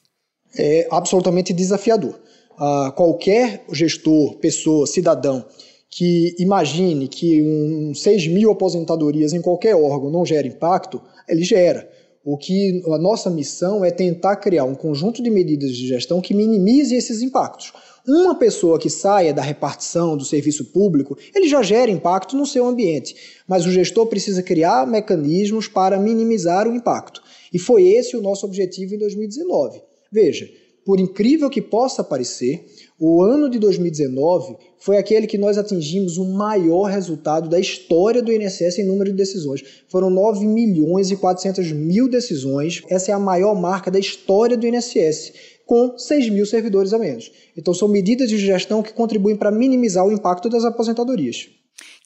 É 0.54 0.86
absolutamente 0.90 1.54
desafiador. 1.54 2.20
Uh, 2.58 2.92
qualquer 2.92 3.64
gestor, 3.72 4.36
pessoa, 4.36 4.86
cidadão 4.86 5.46
que 5.90 6.36
imagine 6.38 7.08
que 7.08 7.42
um 7.42 7.92
6 7.92 8.28
mil 8.28 8.52
aposentadorias 8.52 9.32
em 9.32 9.42
qualquer 9.42 9.74
órgão 9.74 10.08
não 10.08 10.24
gera 10.24 10.46
impacto, 10.46 11.02
ele 11.30 11.44
gera. 11.44 11.88
O 12.22 12.36
que 12.36 12.82
a 12.86 12.98
nossa 12.98 13.30
missão 13.30 13.82
é 13.82 13.90
tentar 13.90 14.36
criar 14.36 14.64
um 14.64 14.74
conjunto 14.74 15.22
de 15.22 15.30
medidas 15.30 15.74
de 15.74 15.86
gestão 15.86 16.20
que 16.20 16.34
minimize 16.34 16.94
esses 16.94 17.22
impactos. 17.22 17.72
Uma 18.06 18.34
pessoa 18.34 18.78
que 18.78 18.90
saia 18.90 19.32
da 19.32 19.40
repartição 19.40 20.16
do 20.16 20.24
serviço 20.24 20.66
público, 20.66 21.16
ele 21.34 21.48
já 21.48 21.62
gera 21.62 21.90
impacto 21.90 22.36
no 22.36 22.44
seu 22.44 22.66
ambiente, 22.66 23.16
mas 23.48 23.64
o 23.64 23.70
gestor 23.70 24.06
precisa 24.06 24.42
criar 24.42 24.86
mecanismos 24.86 25.66
para 25.66 25.98
minimizar 25.98 26.68
o 26.68 26.74
impacto. 26.74 27.22
E 27.52 27.58
foi 27.58 27.88
esse 27.88 28.16
o 28.16 28.22
nosso 28.22 28.44
objetivo 28.44 28.94
em 28.94 28.98
2019. 28.98 29.80
Veja, 30.12 30.48
por 30.90 30.98
incrível 30.98 31.48
que 31.48 31.62
possa 31.62 32.02
parecer, 32.02 32.66
o 32.98 33.22
ano 33.22 33.48
de 33.48 33.60
2019 33.60 34.56
foi 34.76 34.98
aquele 34.98 35.28
que 35.28 35.38
nós 35.38 35.56
atingimos 35.56 36.18
o 36.18 36.24
maior 36.24 36.86
resultado 36.86 37.48
da 37.48 37.60
história 37.60 38.20
do 38.20 38.32
INSS 38.32 38.80
em 38.80 38.84
número 38.84 39.12
de 39.12 39.16
decisões. 39.16 39.62
Foram 39.86 40.10
9 40.10 40.44
milhões 40.44 41.12
e 41.12 41.16
400 41.16 41.70
mil 41.70 42.08
decisões. 42.08 42.82
Essa 42.90 43.12
é 43.12 43.14
a 43.14 43.20
maior 43.20 43.54
marca 43.54 43.88
da 43.88 44.00
história 44.00 44.56
do 44.56 44.66
INSS 44.66 45.32
com 45.64 45.96
6 45.96 46.28
mil 46.30 46.44
servidores 46.44 46.92
a 46.92 46.98
menos. 46.98 47.30
Então, 47.56 47.72
são 47.72 47.86
medidas 47.86 48.28
de 48.28 48.36
gestão 48.36 48.82
que 48.82 48.92
contribuem 48.92 49.36
para 49.36 49.52
minimizar 49.52 50.04
o 50.04 50.10
impacto 50.10 50.48
das 50.48 50.64
aposentadorias. 50.64 51.50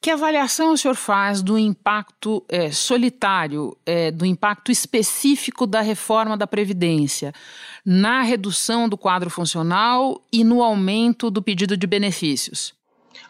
Que 0.04 0.10
avaliação 0.10 0.74
o 0.74 0.76
senhor 0.76 0.96
faz 0.96 1.40
do 1.40 1.56
impacto 1.56 2.44
é, 2.46 2.70
solitário, 2.70 3.74
é, 3.86 4.10
do 4.10 4.26
impacto 4.26 4.70
específico 4.70 5.66
da 5.66 5.80
reforma 5.80 6.36
da 6.36 6.46
Previdência 6.46 7.32
na 7.82 8.20
redução 8.20 8.86
do 8.86 8.98
quadro 8.98 9.30
funcional 9.30 10.20
e 10.30 10.44
no 10.44 10.62
aumento 10.62 11.30
do 11.30 11.40
pedido 11.40 11.74
de 11.74 11.86
benefícios? 11.86 12.74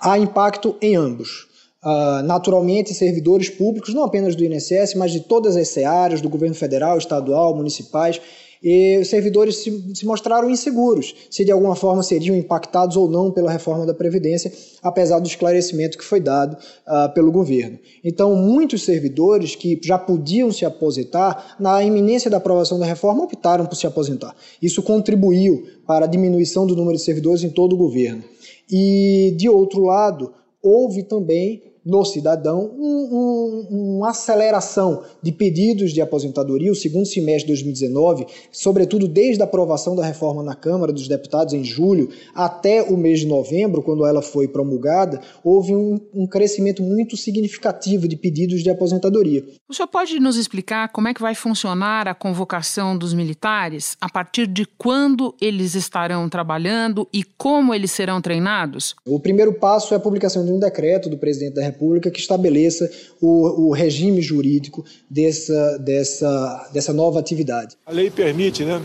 Há 0.00 0.18
impacto 0.18 0.76
em 0.82 0.96
ambos. 0.96 1.46
Uh, 1.80 2.24
naturalmente, 2.24 2.92
servidores 2.92 3.48
públicos, 3.48 3.94
não 3.94 4.02
apenas 4.02 4.34
do 4.34 4.44
INSS, 4.44 4.96
mas 4.96 5.12
de 5.12 5.20
todas 5.20 5.54
as 5.56 5.68
searas, 5.68 6.20
do 6.20 6.28
governo 6.28 6.56
federal, 6.56 6.98
estadual, 6.98 7.54
municipais, 7.54 8.20
e 8.64 8.96
os 8.98 9.08
servidores 9.08 9.56
se, 9.56 9.94
se, 9.94 10.06
mostraram 10.06 10.48
inseguros 10.48 11.14
se 11.30 11.44
de 11.44 11.52
alguma 11.52 11.76
forma 11.76 12.02
seriam 12.02 12.34
impactados 12.34 12.96
ou 12.96 13.10
não 13.10 13.30
pela 13.30 13.52
reforma 13.52 13.84
da 13.84 13.92
Previdência, 13.92 14.50
apesar 14.82 15.18
do 15.18 15.28
esclarecimento 15.28 15.98
que 15.98 16.04
foi 16.04 16.18
dado 16.18 16.54
uh, 16.54 17.12
pelo 17.12 17.30
governo. 17.30 17.78
Então, 18.02 18.34
muitos 18.34 18.82
servidores 18.82 19.54
que 19.54 19.78
já 19.82 19.98
podiam 19.98 20.50
se 20.50 20.64
aposentar, 20.64 21.56
na 21.60 21.82
iminência 21.84 22.30
da 22.30 22.38
aprovação 22.38 22.78
da 22.78 22.86
reforma, 22.86 23.24
optaram 23.24 23.66
por 23.66 23.76
se 23.76 23.86
aposentar. 23.86 24.34
Isso 24.62 24.82
contribuiu 24.82 25.66
para 25.86 26.06
a 26.06 26.08
diminuição 26.08 26.66
do 26.66 26.74
número 26.74 26.96
de 26.96 27.04
servidores 27.04 27.44
em 27.44 27.50
todo 27.50 27.74
o 27.74 27.76
governo. 27.76 28.24
E, 28.70 29.34
de 29.36 29.46
outro 29.46 29.82
lado, 29.82 30.32
houve 30.62 31.02
também 31.02 31.73
no 31.84 32.04
cidadão 32.04 32.70
um, 32.78 33.66
um, 33.70 33.96
uma 33.96 34.10
aceleração 34.10 35.02
de 35.22 35.30
pedidos 35.30 35.92
de 35.92 36.00
aposentadoria. 36.00 36.72
O 36.72 36.76
segundo 36.76 37.06
semestre 37.06 37.46
de 37.46 37.62
2019, 37.62 38.26
sobretudo 38.50 39.06
desde 39.06 39.42
a 39.42 39.44
aprovação 39.44 39.94
da 39.94 40.04
reforma 40.04 40.42
na 40.42 40.54
Câmara 40.54 40.92
dos 40.92 41.06
Deputados 41.06 41.52
em 41.52 41.62
julho 41.62 42.08
até 42.34 42.82
o 42.82 42.96
mês 42.96 43.20
de 43.20 43.26
novembro, 43.26 43.82
quando 43.82 44.06
ela 44.06 44.22
foi 44.22 44.48
promulgada, 44.48 45.20
houve 45.42 45.74
um, 45.74 46.00
um 46.14 46.26
crescimento 46.26 46.82
muito 46.82 47.16
significativo 47.16 48.08
de 48.08 48.16
pedidos 48.16 48.62
de 48.62 48.70
aposentadoria. 48.70 49.44
O 49.68 49.74
senhor 49.74 49.88
pode 49.88 50.18
nos 50.18 50.36
explicar 50.36 50.88
como 50.88 51.08
é 51.08 51.14
que 51.14 51.20
vai 51.20 51.34
funcionar 51.34 52.08
a 52.08 52.14
convocação 52.14 52.96
dos 52.96 53.12
militares? 53.12 53.96
A 54.00 54.08
partir 54.08 54.46
de 54.46 54.64
quando 54.64 55.34
eles 55.40 55.74
estarão 55.74 56.28
trabalhando 56.28 57.06
e 57.12 57.22
como 57.22 57.74
eles 57.74 57.90
serão 57.90 58.20
treinados? 58.20 58.94
O 59.06 59.20
primeiro 59.20 59.52
passo 59.54 59.92
é 59.92 59.96
a 59.96 60.00
publicação 60.00 60.44
de 60.44 60.52
um 60.52 60.58
decreto 60.58 61.10
do 61.10 61.18
presidente 61.18 61.54
da 61.54 61.62
República 61.62 61.73
República 61.74 62.10
que 62.10 62.20
estabeleça 62.20 62.90
o, 63.20 63.68
o 63.68 63.72
regime 63.72 64.22
jurídico 64.22 64.84
dessa, 65.10 65.78
dessa, 65.78 66.70
dessa 66.72 66.92
nova 66.92 67.18
atividade. 67.18 67.76
A 67.84 67.92
lei 67.92 68.10
permite, 68.10 68.64
né, 68.64 68.80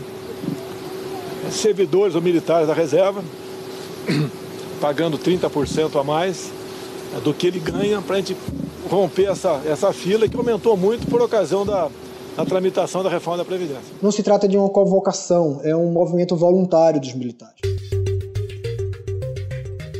servidores 1.50 2.14
ou 2.14 2.22
militares 2.22 2.68
da 2.68 2.74
reserva 2.74 3.24
pagando 4.80 5.18
30% 5.18 6.00
a 6.00 6.04
mais 6.04 6.50
né, 7.12 7.20
do 7.22 7.32
que 7.32 7.46
ele 7.46 7.58
ganha 7.58 8.00
para 8.02 8.16
a 8.16 8.18
gente 8.18 8.36
romper 8.88 9.30
essa, 9.30 9.60
essa 9.66 9.92
fila 9.92 10.28
que 10.28 10.36
aumentou 10.36 10.76
muito 10.76 11.06
por 11.06 11.20
ocasião 11.22 11.64
da, 11.64 11.88
da 12.36 12.44
tramitação 12.44 13.02
da 13.02 13.10
reforma 13.10 13.38
da 13.38 13.44
Previdência. 13.44 13.94
Não 14.02 14.10
se 14.10 14.22
trata 14.22 14.48
de 14.48 14.56
uma 14.56 14.68
convocação, 14.68 15.60
é 15.62 15.76
um 15.76 15.90
movimento 15.92 16.34
voluntário 16.36 17.00
dos 17.00 17.14
militares 17.14 17.60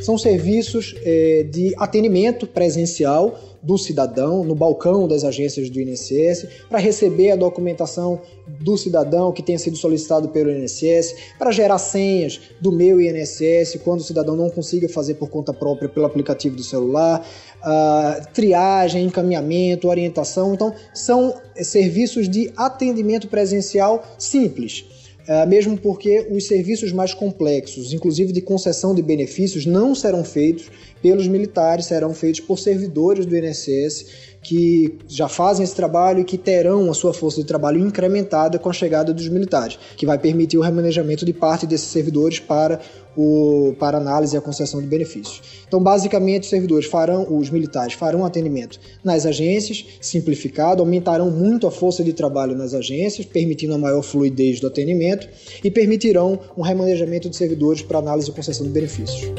são 0.01 0.17
serviços 0.17 0.95
é, 1.03 1.45
de 1.49 1.73
atendimento 1.77 2.45
presencial 2.47 3.39
do 3.61 3.77
cidadão 3.77 4.43
no 4.43 4.55
balcão 4.55 5.07
das 5.07 5.23
agências 5.23 5.69
do 5.69 5.79
INSS 5.79 6.47
para 6.69 6.79
receber 6.79 7.31
a 7.31 7.35
documentação 7.35 8.19
do 8.47 8.75
cidadão 8.77 9.31
que 9.31 9.43
tenha 9.43 9.59
sido 9.59 9.77
solicitado 9.77 10.29
pelo 10.29 10.51
INSS, 10.51 11.15
para 11.37 11.51
gerar 11.51 11.77
senhas 11.77 12.41
do 12.59 12.71
meu 12.71 12.99
INSS 12.99 13.79
quando 13.83 13.99
o 13.99 14.03
cidadão 14.03 14.35
não 14.35 14.49
consiga 14.49 14.89
fazer 14.89 15.13
por 15.15 15.29
conta 15.29 15.53
própria 15.53 15.87
pelo 15.87 16.05
aplicativo 16.05 16.55
do 16.55 16.63
celular, 16.63 17.25
uh, 17.61 18.33
triagem, 18.33 19.05
encaminhamento, 19.05 19.87
orientação. 19.87 20.53
Então, 20.53 20.73
são 20.93 21.35
serviços 21.55 22.27
de 22.27 22.51
atendimento 22.57 23.27
presencial 23.27 24.03
simples 24.17 24.85
é, 24.85 25.00
mesmo 25.47 25.77
porque 25.77 26.27
os 26.29 26.47
serviços 26.47 26.91
mais 26.91 27.13
complexos, 27.13 27.93
inclusive 27.93 28.31
de 28.31 28.41
concessão 28.41 28.93
de 28.95 29.01
benefícios, 29.01 29.65
não 29.65 29.93
serão 29.93 30.23
feitos 30.23 30.69
pelos 31.01 31.27
militares, 31.27 31.85
serão 31.85 32.13
feitos 32.13 32.41
por 32.41 32.59
servidores 32.59 33.25
do 33.25 33.35
INSS 33.35 34.31
que 34.41 34.97
já 35.07 35.27
fazem 35.27 35.63
esse 35.63 35.75
trabalho 35.75 36.21
e 36.21 36.23
que 36.23 36.37
terão 36.37 36.89
a 36.89 36.93
sua 36.93 37.13
força 37.13 37.39
de 37.39 37.47
trabalho 37.47 37.79
incrementada 37.79 38.57
com 38.57 38.69
a 38.69 38.73
chegada 38.73 39.13
dos 39.13 39.27
militares, 39.29 39.77
que 39.95 40.05
vai 40.05 40.17
permitir 40.17 40.57
o 40.57 40.61
remanejamento 40.61 41.23
de 41.23 41.31
parte 41.31 41.67
desses 41.67 41.87
servidores 41.87 42.39
para 42.39 42.79
o, 43.15 43.75
para 43.79 43.97
análise 43.97 44.35
e 44.35 44.37
a 44.37 44.41
concessão 44.41 44.81
de 44.81 44.87
benefícios. 44.87 45.41
Então, 45.67 45.81
basicamente, 45.81 46.43
os 46.43 46.49
servidores 46.49 46.85
farão, 46.87 47.27
os 47.29 47.49
militares 47.49 47.93
farão 47.93 48.25
atendimento 48.25 48.79
nas 49.03 49.25
agências, 49.25 49.85
simplificado, 49.99 50.81
aumentarão 50.81 51.29
muito 51.29 51.67
a 51.67 51.71
força 51.71 52.03
de 52.03 52.13
trabalho 52.13 52.55
nas 52.55 52.73
agências, 52.73 53.25
permitindo 53.25 53.75
a 53.75 53.77
maior 53.77 54.01
fluidez 54.01 54.59
do 54.59 54.67
atendimento 54.67 55.27
e 55.63 55.69
permitirão 55.69 56.39
um 56.57 56.61
remanejamento 56.61 57.29
de 57.29 57.35
servidores 57.35 57.81
para 57.81 57.99
análise 57.99 58.29
e 58.29 58.33
concessão 58.33 58.65
de 58.65 58.71
benefícios. 58.71 59.31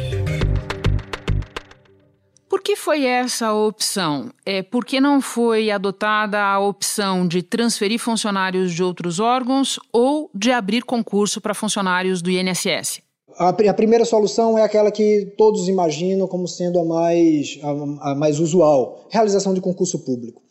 Foi 2.85 3.05
essa 3.05 3.55
opção? 3.55 4.31
É, 4.45 4.61
por 4.61 4.85
que 4.85 5.01
não 5.01 5.21
foi 5.21 5.71
adotada 5.71 6.41
a 6.41 6.59
opção 6.59 7.29
de 7.29 7.41
transferir 7.41 8.01
funcionários 8.01 8.75
de 8.75 8.83
outros 8.83 9.21
órgãos 9.21 9.79
ou 9.93 10.29
de 10.35 10.51
abrir 10.51 10.83
concurso 10.83 11.41
para 11.41 11.55
funcionários 11.55 12.21
do 12.21 12.29
INSS? 12.29 13.01
A, 13.39 13.51
a, 13.51 13.73
primeira 13.73 14.05
solução 14.05 14.59
é 14.59 14.65
aquela 14.65 14.91
que 14.91 15.33
todos 15.39 15.69
imaginam 15.69 16.27
como 16.27 16.49
sendo 16.49 16.81
a 16.81 16.85
mais, 16.85 17.57
a, 17.63 18.11
a 18.11 18.15
mais 18.17 18.41
usual: 18.41 19.07
realização 19.11 19.55
de 19.55 19.61
concurso 19.61 20.01
público. 20.01 20.43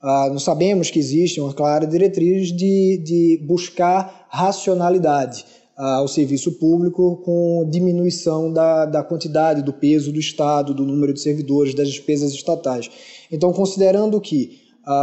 Ah, 0.00 0.28
nós 0.32 0.44
sabemos 0.44 0.92
que 0.92 0.98
existe 1.00 1.40
uma 1.40 1.52
clara 1.52 1.88
diretriz 1.88 2.52
de, 2.52 3.02
de 3.02 3.44
buscar 3.44 4.28
racionalidade 4.30 5.44
ao 5.80 6.06
serviço 6.06 6.52
público 6.52 7.16
com 7.24 7.66
diminuição 7.70 8.52
da, 8.52 8.84
da 8.84 9.02
quantidade, 9.02 9.62
do 9.62 9.72
peso 9.72 10.12
do 10.12 10.20
Estado, 10.20 10.74
do 10.74 10.84
número 10.84 11.14
de 11.14 11.20
servidores, 11.20 11.74
das 11.74 11.88
despesas 11.88 12.32
estatais. 12.32 12.90
Então, 13.32 13.50
considerando 13.52 14.20
que 14.20 14.60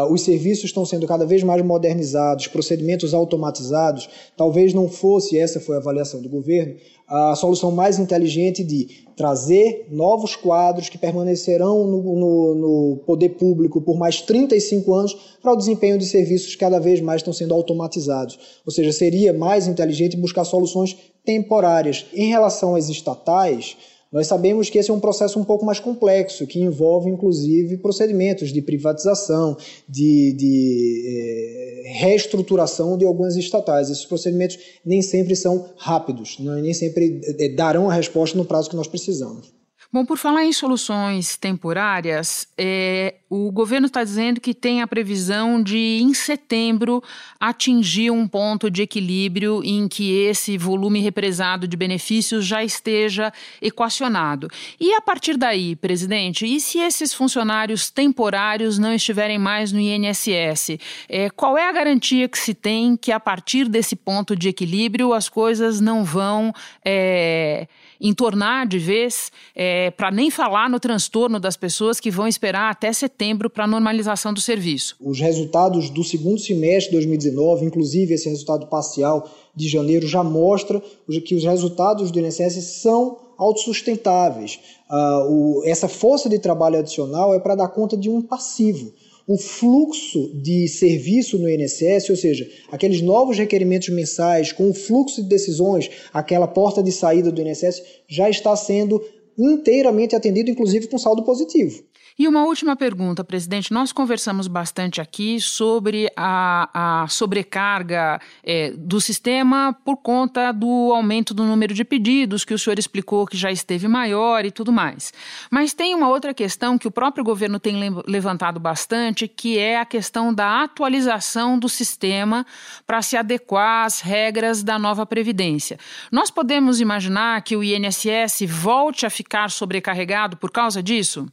os 0.09 0.21
serviços 0.21 0.65
estão 0.65 0.85
sendo 0.85 1.07
cada 1.07 1.25
vez 1.25 1.43
mais 1.43 1.63
modernizados, 1.63 2.47
procedimentos 2.47 3.13
automatizados. 3.13 4.09
Talvez 4.35 4.73
não 4.73 4.89
fosse, 4.89 5.37
essa 5.37 5.59
foi 5.59 5.75
a 5.75 5.79
avaliação 5.79 6.21
do 6.21 6.27
governo, 6.27 6.75
a 7.07 7.35
solução 7.35 7.71
mais 7.71 7.97
inteligente 7.97 8.63
de 8.63 9.05
trazer 9.15 9.87
novos 9.89 10.35
quadros 10.35 10.89
que 10.89 10.97
permanecerão 10.97 11.85
no, 11.87 12.01
no, 12.01 12.55
no, 12.55 12.97
poder 13.05 13.29
público 13.29 13.81
por 13.81 13.97
mais 13.97 14.21
35 14.21 14.93
anos 14.93 15.17
para 15.41 15.53
o 15.53 15.55
desempenho 15.55 15.97
de 15.97 16.05
serviços 16.05 16.53
que 16.53 16.59
cada 16.59 16.79
vez 16.79 16.99
mais 16.99 17.21
estão 17.21 17.33
sendo 17.33 17.53
automatizados. 17.53 18.37
Ou 18.65 18.71
seja, 18.71 18.91
seria 18.91 19.33
mais 19.33 19.67
inteligente 19.67 20.17
buscar 20.17 20.43
soluções 20.43 20.95
temporárias. 21.25 22.05
Em 22.13 22.29
relação 22.29 22.75
às 22.75 22.89
estatais, 22.89 23.77
nós 24.11 24.27
sabemos 24.27 24.69
que 24.69 24.77
esse 24.77 24.89
é 24.89 24.93
um 24.93 24.99
processo 24.99 25.39
um 25.39 25.43
pouco 25.43 25.65
mais 25.65 25.79
complexo, 25.79 26.47
que 26.47 26.59
envolve 26.59 27.09
inclusive 27.09 27.77
procedimentos 27.77 28.53
de 28.53 28.61
privatização, 28.61 29.57
de, 29.87 30.33
de 30.33 31.83
é, 31.85 31.91
reestruturação 31.99 32.97
de 32.97 33.05
algumas 33.05 33.35
estatais. 33.35 33.89
Esses 33.89 34.05
procedimentos 34.05 34.57
nem 34.85 35.01
sempre 35.01 35.35
são 35.35 35.69
rápidos, 35.77 36.37
nem 36.39 36.73
sempre 36.73 37.21
é, 37.39 37.49
darão 37.49 37.89
a 37.89 37.93
resposta 37.93 38.37
no 38.37 38.45
prazo 38.45 38.69
que 38.69 38.75
nós 38.75 38.87
precisamos. 38.87 39.56
Bom, 39.97 40.05
por 40.05 40.19
falar 40.19 40.45
em 40.45 40.53
soluções 40.53 41.37
temporárias, 41.37 42.47
é, 42.55 43.15
o 43.27 43.51
governo 43.51 43.87
está 43.87 44.03
dizendo 44.03 44.39
que 44.39 44.53
tem 44.53 44.83
a 44.83 44.87
previsão 44.87 45.59
de, 45.59 45.97
em 46.03 46.13
setembro, 46.13 47.03
atingir 47.39 48.11
um 48.11 48.27
ponto 48.27 48.69
de 48.69 48.83
equilíbrio 48.83 49.63
em 49.63 49.87
que 49.87 50.15
esse 50.19 50.55
volume 50.55 50.99
represado 50.99 51.67
de 51.67 51.75
benefícios 51.75 52.45
já 52.45 52.63
esteja 52.63 53.33
equacionado. 53.59 54.47
E 54.79 54.93
a 54.93 55.01
partir 55.01 55.35
daí, 55.35 55.75
presidente, 55.75 56.45
e 56.45 56.59
se 56.59 56.77
esses 56.77 57.11
funcionários 57.11 57.89
temporários 57.89 58.77
não 58.77 58.93
estiverem 58.93 59.39
mais 59.39 59.71
no 59.71 59.79
INSS? 59.79 60.77
É, 61.09 61.31
qual 61.31 61.57
é 61.57 61.67
a 61.67 61.71
garantia 61.71 62.29
que 62.29 62.37
se 62.37 62.53
tem 62.53 62.95
que, 62.95 63.11
a 63.11 63.19
partir 63.19 63.67
desse 63.67 63.95
ponto 63.95 64.35
de 64.35 64.47
equilíbrio, 64.47 65.11
as 65.11 65.27
coisas 65.27 65.81
não 65.81 66.05
vão. 66.05 66.53
É, 66.85 67.67
entornar 67.99 68.67
de 68.67 68.77
vez, 68.77 69.31
é, 69.55 69.86
para 69.91 70.11
nem 70.11 70.29
falar 70.29 70.69
no 70.69 70.79
transtorno 70.79 71.39
das 71.39 71.57
pessoas 71.57 71.99
que 71.99 72.11
vão 72.11 72.27
esperar 72.27 72.71
até 72.71 72.91
setembro 72.93 73.49
para 73.49 73.63
a 73.63 73.67
normalização 73.67 74.33
do 74.33 74.41
serviço. 74.41 74.95
Os 74.99 75.19
resultados 75.19 75.89
do 75.89 76.03
segundo 76.03 76.39
semestre 76.39 76.91
de 76.91 76.97
2019, 76.97 77.65
inclusive 77.65 78.13
esse 78.13 78.29
resultado 78.29 78.67
parcial 78.67 79.29
de 79.55 79.67
janeiro, 79.67 80.07
já 80.07 80.23
mostra 80.23 80.81
que 81.25 81.35
os 81.35 81.43
resultados 81.43 82.11
do 82.11 82.19
INSS 82.19 82.63
são 82.81 83.17
autossustentáveis. 83.37 84.59
Uh, 84.89 85.31
o, 85.31 85.61
essa 85.65 85.87
força 85.87 86.27
de 86.29 86.39
trabalho 86.39 86.79
adicional 86.79 87.33
é 87.33 87.39
para 87.39 87.55
dar 87.55 87.67
conta 87.67 87.95
de 87.95 88.09
um 88.09 88.21
passivo 88.21 88.93
o 89.27 89.37
fluxo 89.37 90.31
de 90.33 90.69
serviço 90.69 91.37
no 91.37 91.49
INSS, 91.49 92.09
ou 92.09 92.15
seja, 92.15 92.49
aqueles 92.71 93.01
novos 93.01 93.37
requerimentos 93.37 93.89
mensais 93.89 94.53
com 94.53 94.69
o 94.69 94.73
fluxo 94.73 95.21
de 95.21 95.27
decisões, 95.27 95.89
aquela 96.13 96.47
porta 96.47 96.81
de 96.81 96.93
saída 96.93 97.29
do 97.29 97.41
INSS, 97.41 97.83
já 98.07 98.29
está 98.29 98.55
sendo 98.55 99.03
inteiramente 99.37 100.15
atendido, 100.15 100.49
inclusive 100.49 100.87
com 100.87 100.97
saldo 100.97 101.23
positivo. 101.23 101.83
E 102.19 102.27
uma 102.27 102.43
última 102.45 102.75
pergunta, 102.75 103.23
presidente. 103.23 103.71
Nós 103.71 103.91
conversamos 103.91 104.47
bastante 104.47 104.99
aqui 104.99 105.39
sobre 105.39 106.11
a, 106.17 107.03
a 107.03 107.07
sobrecarga 107.07 108.19
é, 108.43 108.71
do 108.71 108.99
sistema 108.99 109.77
por 109.85 109.97
conta 109.97 110.51
do 110.51 110.91
aumento 110.91 111.31
do 111.31 111.43
número 111.43 111.75
de 111.75 111.85
pedidos, 111.85 112.43
que 112.43 112.55
o 112.55 112.57
senhor 112.57 112.79
explicou 112.79 113.27
que 113.27 113.37
já 113.37 113.51
esteve 113.51 113.87
maior 113.87 114.45
e 114.45 114.49
tudo 114.49 114.71
mais. 114.71 115.13
Mas 115.51 115.75
tem 115.75 115.93
uma 115.93 116.09
outra 116.09 116.33
questão 116.33 116.75
que 116.75 116.87
o 116.87 116.91
próprio 116.91 117.23
governo 117.23 117.59
tem 117.59 117.75
levantado 118.07 118.59
bastante, 118.59 119.27
que 119.27 119.59
é 119.59 119.79
a 119.79 119.85
questão 119.85 120.33
da 120.33 120.63
atualização 120.63 121.59
do 121.59 121.69
sistema 121.69 122.47
para 122.87 123.03
se 123.03 123.15
adequar 123.15 123.85
às 123.85 124.01
regras 124.01 124.63
da 124.63 124.79
nova 124.79 125.05
Previdência. 125.05 125.77
Nós 126.11 126.31
podemos 126.31 126.81
imaginar 126.81 127.43
que 127.43 127.55
o 127.55 127.63
INSS 127.63 128.41
volte 128.47 129.05
a 129.05 129.09
ficar 129.11 129.51
sobrecarregado 129.51 130.35
por 130.35 130.49
causa 130.49 130.81
disso? 130.81 131.31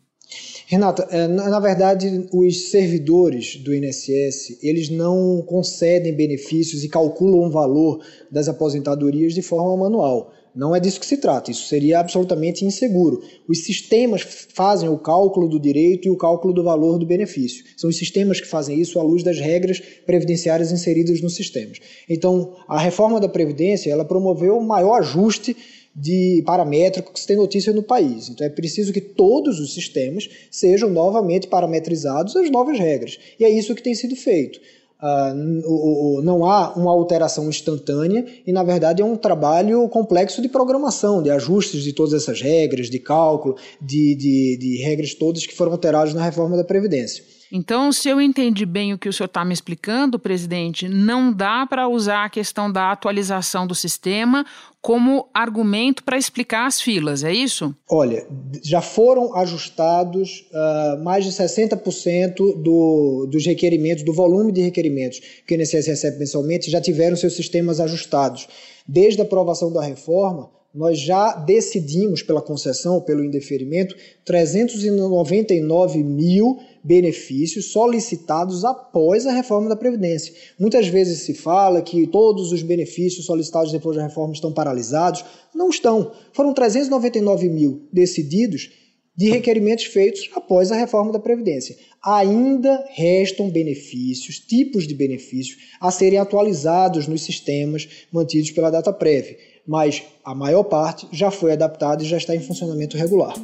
Renata, 0.66 1.06
é, 1.10 1.28
na 1.28 1.60
verdade, 1.60 2.26
os 2.32 2.70
servidores 2.70 3.56
do 3.56 3.74
INSS, 3.74 4.58
eles 4.62 4.88
não 4.88 5.42
concedem 5.42 6.14
benefícios 6.14 6.82
e 6.82 6.88
calculam 6.88 7.46
o 7.46 7.50
valor 7.50 8.00
das 8.30 8.48
aposentadorias 8.48 9.34
de 9.34 9.42
forma 9.42 9.76
manual. 9.76 10.32
Não 10.54 10.74
é 10.74 10.78
disso 10.78 11.00
que 11.00 11.06
se 11.06 11.16
trata, 11.16 11.50
isso 11.50 11.66
seria 11.66 11.98
absolutamente 11.98 12.64
inseguro. 12.64 13.20
Os 13.48 13.64
sistemas 13.64 14.22
fazem 14.54 14.88
o 14.88 14.96
cálculo 14.96 15.48
do 15.48 15.58
direito 15.58 16.06
e 16.06 16.10
o 16.10 16.16
cálculo 16.16 16.54
do 16.54 16.62
valor 16.62 16.96
do 16.96 17.04
benefício. 17.04 17.64
São 17.76 17.90
os 17.90 17.96
sistemas 17.96 18.40
que 18.40 18.46
fazem 18.46 18.80
isso 18.80 19.00
à 19.00 19.02
luz 19.02 19.24
das 19.24 19.40
regras 19.40 19.80
previdenciárias 20.06 20.70
inseridas 20.70 21.20
nos 21.20 21.34
sistemas. 21.34 21.80
Então, 22.08 22.54
a 22.68 22.78
reforma 22.78 23.18
da 23.18 23.28
Previdência, 23.28 23.90
ela 23.90 24.04
promoveu 24.04 24.56
o 24.56 24.64
maior 24.64 25.00
ajuste 25.00 25.56
de 25.94 26.42
paramétrico 26.44 27.12
que 27.12 27.20
se 27.20 27.26
tem 27.26 27.36
notícia 27.36 27.72
no 27.72 27.82
país. 27.82 28.28
Então 28.28 28.46
é 28.46 28.50
preciso 28.50 28.92
que 28.92 29.00
todos 29.00 29.60
os 29.60 29.72
sistemas 29.74 30.28
sejam 30.50 30.90
novamente 30.90 31.46
parametrizados 31.46 32.34
às 32.34 32.50
novas 32.50 32.78
regras. 32.78 33.18
E 33.38 33.44
é 33.44 33.48
isso 33.48 33.74
que 33.74 33.82
tem 33.82 33.94
sido 33.94 34.16
feito. 34.16 34.58
Uh, 35.04 36.22
não 36.22 36.46
há 36.46 36.72
uma 36.74 36.90
alteração 36.90 37.48
instantânea 37.48 38.24
e, 38.46 38.52
na 38.52 38.62
verdade, 38.62 39.02
é 39.02 39.04
um 39.04 39.16
trabalho 39.16 39.86
complexo 39.88 40.40
de 40.40 40.48
programação, 40.48 41.22
de 41.22 41.30
ajustes 41.30 41.82
de 41.82 41.92
todas 41.92 42.14
essas 42.14 42.40
regras, 42.40 42.88
de 42.88 42.98
cálculo, 42.98 43.56
de, 43.82 44.14
de, 44.14 44.56
de 44.58 44.82
regras 44.82 45.12
todas 45.12 45.46
que 45.46 45.54
foram 45.54 45.72
alteradas 45.72 46.14
na 46.14 46.24
reforma 46.24 46.56
da 46.56 46.64
Previdência. 46.64 47.22
Então, 47.52 47.92
se 47.92 48.08
eu 48.08 48.20
entendi 48.20 48.64
bem 48.64 48.94
o 48.94 48.98
que 48.98 49.08
o 49.08 49.12
senhor 49.12 49.26
está 49.26 49.44
me 49.44 49.52
explicando, 49.52 50.18
presidente, 50.18 50.88
não 50.88 51.32
dá 51.32 51.66
para 51.66 51.86
usar 51.86 52.24
a 52.24 52.30
questão 52.30 52.72
da 52.72 52.90
atualização 52.90 53.66
do 53.66 53.74
sistema 53.74 54.44
como 54.84 55.30
argumento 55.32 56.04
para 56.04 56.18
explicar 56.18 56.66
as 56.66 56.78
filas, 56.78 57.24
é 57.24 57.32
isso? 57.32 57.74
Olha, 57.88 58.26
já 58.62 58.82
foram 58.82 59.34
ajustados 59.34 60.46
uh, 60.52 61.02
mais 61.02 61.24
de 61.24 61.30
60% 61.30 62.62
do, 62.62 63.26
dos 63.26 63.46
requerimentos, 63.46 64.04
do 64.04 64.12
volume 64.12 64.52
de 64.52 64.60
requerimentos 64.60 65.22
que 65.46 65.54
o 65.54 65.58
INSS 65.58 65.86
recebe 65.86 66.18
mensalmente, 66.18 66.70
já 66.70 66.82
tiveram 66.82 67.16
seus 67.16 67.32
sistemas 67.32 67.80
ajustados. 67.80 68.46
Desde 68.86 69.22
a 69.22 69.24
aprovação 69.24 69.72
da 69.72 69.80
reforma, 69.80 70.50
nós 70.74 71.00
já 71.00 71.32
decidimos 71.34 72.22
pela 72.22 72.42
concessão, 72.42 73.00
pelo 73.00 73.24
indeferimento, 73.24 73.96
399 74.22 76.02
mil 76.02 76.58
benefícios 76.84 77.72
solicitados 77.72 78.64
após 78.64 79.26
a 79.26 79.32
reforma 79.32 79.68
da 79.68 79.76
Previdência. 79.76 80.34
Muitas 80.60 80.86
vezes 80.86 81.20
se 81.20 81.32
fala 81.32 81.80
que 81.80 82.06
todos 82.06 82.52
os 82.52 82.62
benefícios 82.62 83.24
solicitados 83.24 83.72
depois 83.72 83.96
da 83.96 84.02
reforma 84.02 84.34
estão 84.34 84.52
paralisados. 84.52 85.24
Não 85.54 85.70
estão. 85.70 86.12
Foram 86.32 86.52
399 86.52 87.48
mil 87.48 87.88
decididos 87.90 88.70
de 89.16 89.30
requerimentos 89.30 89.86
feitos 89.86 90.28
após 90.34 90.70
a 90.70 90.76
reforma 90.76 91.10
da 91.10 91.18
Previdência. 91.18 91.76
Ainda 92.04 92.84
restam 92.90 93.48
benefícios, 93.48 94.38
tipos 94.38 94.86
de 94.86 94.94
benefícios, 94.94 95.56
a 95.80 95.90
serem 95.90 96.18
atualizados 96.18 97.08
nos 97.08 97.22
sistemas 97.22 97.88
mantidos 98.12 98.50
pela 98.50 98.70
data 98.70 98.92
prévia 98.92 99.54
mas 99.66 100.02
a 100.24 100.34
maior 100.34 100.64
parte 100.64 101.06
já 101.12 101.30
foi 101.30 101.52
adaptada 101.52 102.02
e 102.02 102.06
já 102.06 102.16
está 102.16 102.34
em 102.34 102.40
funcionamento 102.40 102.96
regular. 102.96 103.34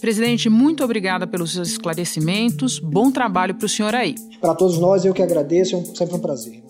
Presidente, 0.00 0.48
muito 0.48 0.82
obrigada 0.82 1.26
pelos 1.26 1.52
seus 1.52 1.68
esclarecimentos. 1.68 2.78
Bom 2.78 3.12
trabalho 3.12 3.54
para 3.54 3.66
o 3.66 3.68
senhor 3.68 3.94
aí. 3.94 4.14
Para 4.40 4.54
todos 4.54 4.78
nós, 4.78 5.04
eu 5.04 5.12
que 5.12 5.22
agradeço, 5.22 5.76
é 5.76 5.84
sempre 5.94 6.16
um 6.16 6.20
prazer. 6.20 6.62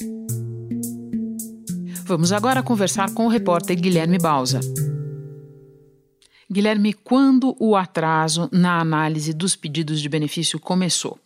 Vamos 2.04 2.32
agora 2.32 2.60
conversar 2.60 3.14
com 3.14 3.26
o 3.26 3.28
repórter 3.28 3.80
Guilherme 3.80 4.18
Bausa. 4.18 4.58
Guilherme, 6.50 6.92
quando 6.92 7.56
o 7.60 7.76
atraso 7.76 8.48
na 8.50 8.80
análise 8.80 9.32
dos 9.32 9.54
pedidos 9.54 10.00
de 10.00 10.08
benefício 10.08 10.58
começou? 10.58 11.16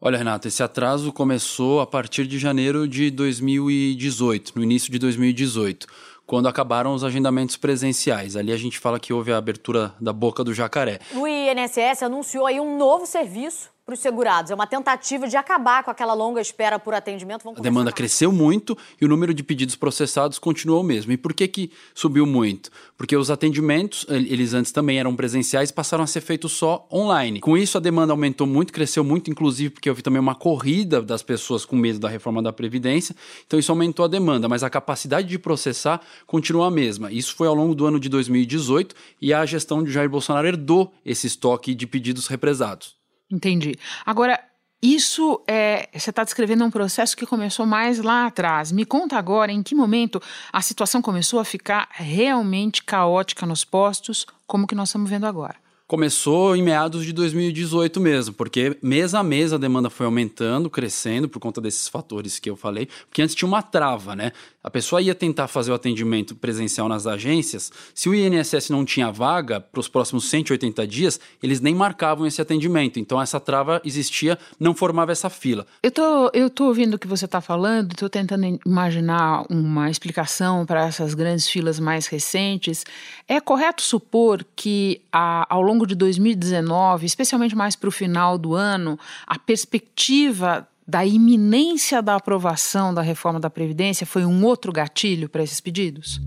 Olha, 0.00 0.16
Renato, 0.16 0.48
esse 0.48 0.62
atraso 0.62 1.12
começou 1.12 1.80
a 1.80 1.86
partir 1.86 2.26
de 2.26 2.38
janeiro 2.38 2.88
de 2.88 3.10
2018, 3.10 4.52
no 4.56 4.62
início 4.62 4.90
de 4.90 4.98
2018 4.98 5.86
quando 6.26 6.48
acabaram 6.48 6.94
os 6.94 7.04
agendamentos 7.04 7.56
presenciais. 7.56 8.36
Ali 8.36 8.52
a 8.52 8.56
gente 8.56 8.78
fala 8.78 9.00
que 9.00 9.12
houve 9.12 9.32
a 9.32 9.36
abertura 9.36 9.94
da 10.00 10.12
boca 10.12 10.42
do 10.44 10.54
jacaré. 10.54 10.98
O 11.14 11.26
INSS 11.26 12.02
anunciou 12.02 12.46
aí 12.46 12.60
um 12.60 12.78
novo 12.78 13.06
serviço 13.06 13.73
para 13.84 13.94
os 13.94 14.00
segurados. 14.00 14.50
É 14.50 14.54
uma 14.54 14.66
tentativa 14.66 15.28
de 15.28 15.36
acabar 15.36 15.84
com 15.84 15.90
aquela 15.90 16.14
longa 16.14 16.40
espera 16.40 16.78
por 16.78 16.94
atendimento. 16.94 17.42
Vamos 17.44 17.60
a 17.60 17.62
demanda 17.62 17.86
mais. 17.86 17.94
cresceu 17.94 18.32
muito 18.32 18.76
e 19.00 19.04
o 19.04 19.08
número 19.08 19.34
de 19.34 19.42
pedidos 19.42 19.76
processados 19.76 20.38
continuou 20.38 20.80
o 20.80 20.84
mesmo. 20.84 21.12
E 21.12 21.16
por 21.16 21.34
que, 21.34 21.46
que 21.46 21.70
subiu 21.94 22.24
muito? 22.24 22.70
Porque 22.96 23.14
os 23.14 23.30
atendimentos, 23.30 24.06
eles 24.08 24.54
antes 24.54 24.72
também 24.72 24.98
eram 24.98 25.14
presenciais, 25.14 25.70
passaram 25.70 26.02
a 26.02 26.06
ser 26.06 26.22
feitos 26.22 26.52
só 26.52 26.88
online. 26.90 27.40
Com 27.40 27.58
isso, 27.58 27.76
a 27.76 27.80
demanda 27.80 28.12
aumentou 28.12 28.46
muito, 28.46 28.72
cresceu 28.72 29.04
muito, 29.04 29.30
inclusive 29.30 29.70
porque 29.70 29.90
houve 29.90 30.02
também 30.02 30.20
uma 30.20 30.34
corrida 30.34 31.02
das 31.02 31.22
pessoas 31.22 31.66
com 31.66 31.76
medo 31.76 31.98
da 31.98 32.08
reforma 32.08 32.42
da 32.42 32.52
Previdência. 32.52 33.14
Então, 33.46 33.58
isso 33.58 33.70
aumentou 33.70 34.04
a 34.04 34.08
demanda, 34.08 34.48
mas 34.48 34.62
a 34.62 34.70
capacidade 34.70 35.28
de 35.28 35.38
processar 35.38 36.00
continua 36.26 36.68
a 36.68 36.70
mesma. 36.70 37.12
Isso 37.12 37.34
foi 37.34 37.46
ao 37.46 37.54
longo 37.54 37.74
do 37.74 37.84
ano 37.84 38.00
de 38.00 38.08
2018 38.08 38.94
e 39.20 39.34
a 39.34 39.44
gestão 39.44 39.82
de 39.82 39.92
Jair 39.92 40.08
Bolsonaro 40.08 40.48
herdou 40.48 40.92
esse 41.04 41.26
estoque 41.26 41.74
de 41.74 41.86
pedidos 41.86 42.28
represados. 42.28 43.03
Entendi. 43.34 43.74
Agora, 44.06 44.40
isso 44.80 45.42
é. 45.48 45.88
Você 45.92 46.10
está 46.10 46.22
descrevendo 46.22 46.64
um 46.64 46.70
processo 46.70 47.16
que 47.16 47.26
começou 47.26 47.64
mais 47.64 47.98
lá 47.98 48.26
atrás. 48.26 48.70
Me 48.70 48.84
conta 48.84 49.16
agora 49.16 49.50
em 49.50 49.62
que 49.62 49.74
momento 49.74 50.20
a 50.52 50.60
situação 50.60 51.00
começou 51.00 51.40
a 51.40 51.44
ficar 51.44 51.88
realmente 51.90 52.84
caótica 52.84 53.46
nos 53.46 53.64
postos, 53.64 54.26
como 54.46 54.66
que 54.66 54.74
nós 54.74 54.90
estamos 54.90 55.08
vendo 55.08 55.26
agora. 55.26 55.63
Começou 55.86 56.56
em 56.56 56.62
meados 56.62 57.04
de 57.04 57.12
2018 57.12 58.00
mesmo, 58.00 58.34
porque 58.34 58.74
mês 58.80 59.14
a 59.14 59.22
mês 59.22 59.52
a 59.52 59.58
demanda 59.58 59.90
foi 59.90 60.06
aumentando, 60.06 60.70
crescendo 60.70 61.28
por 61.28 61.38
conta 61.38 61.60
desses 61.60 61.88
fatores 61.88 62.38
que 62.38 62.48
eu 62.48 62.56
falei, 62.56 62.88
porque 63.06 63.20
antes 63.20 63.34
tinha 63.34 63.46
uma 63.46 63.60
trava, 63.60 64.16
né? 64.16 64.32
A 64.62 64.70
pessoa 64.70 65.02
ia 65.02 65.14
tentar 65.14 65.46
fazer 65.46 65.70
o 65.70 65.74
atendimento 65.74 66.34
presencial 66.34 66.88
nas 66.88 67.06
agências, 67.06 67.70
se 67.94 68.08
o 68.08 68.14
INSS 68.14 68.70
não 68.70 68.82
tinha 68.82 69.12
vaga 69.12 69.60
para 69.60 69.78
os 69.78 69.86
próximos 69.86 70.24
180 70.30 70.86
dias, 70.86 71.20
eles 71.42 71.60
nem 71.60 71.74
marcavam 71.74 72.26
esse 72.26 72.40
atendimento. 72.40 72.98
Então 72.98 73.20
essa 73.20 73.38
trava 73.38 73.82
existia, 73.84 74.38
não 74.58 74.74
formava 74.74 75.12
essa 75.12 75.28
fila. 75.28 75.66
Eu 75.82 75.90
tô, 75.90 76.30
eu 76.32 76.48
tô 76.48 76.64
ouvindo 76.64 76.94
o 76.94 76.98
que 76.98 77.06
você 77.06 77.26
está 77.26 77.42
falando, 77.42 77.92
estou 77.92 78.08
tentando 78.08 78.58
imaginar 78.64 79.44
uma 79.50 79.90
explicação 79.90 80.64
para 80.64 80.86
essas 80.86 81.12
grandes 81.12 81.46
filas 81.46 81.78
mais 81.78 82.06
recentes. 82.06 82.86
É 83.28 83.38
correto 83.42 83.82
supor 83.82 84.42
que 84.56 85.02
a, 85.12 85.46
ao 85.54 85.60
longo 85.60 85.73
longo 85.74 85.86
de 85.86 85.96
2019, 85.96 87.04
especialmente 87.04 87.56
mais 87.56 87.74
para 87.74 87.88
o 87.88 87.92
final 87.92 88.38
do 88.38 88.54
ano, 88.54 88.98
a 89.26 89.38
perspectiva 89.38 90.66
da 90.86 91.04
iminência 91.04 92.00
da 92.00 92.14
aprovação 92.14 92.94
da 92.94 93.02
reforma 93.02 93.40
da 93.40 93.50
Previdência 93.50 94.06
foi 94.06 94.24
um 94.24 94.44
outro 94.44 94.70
gatilho 94.70 95.28
para 95.28 95.42
esses 95.42 95.60
pedidos? 95.60 96.20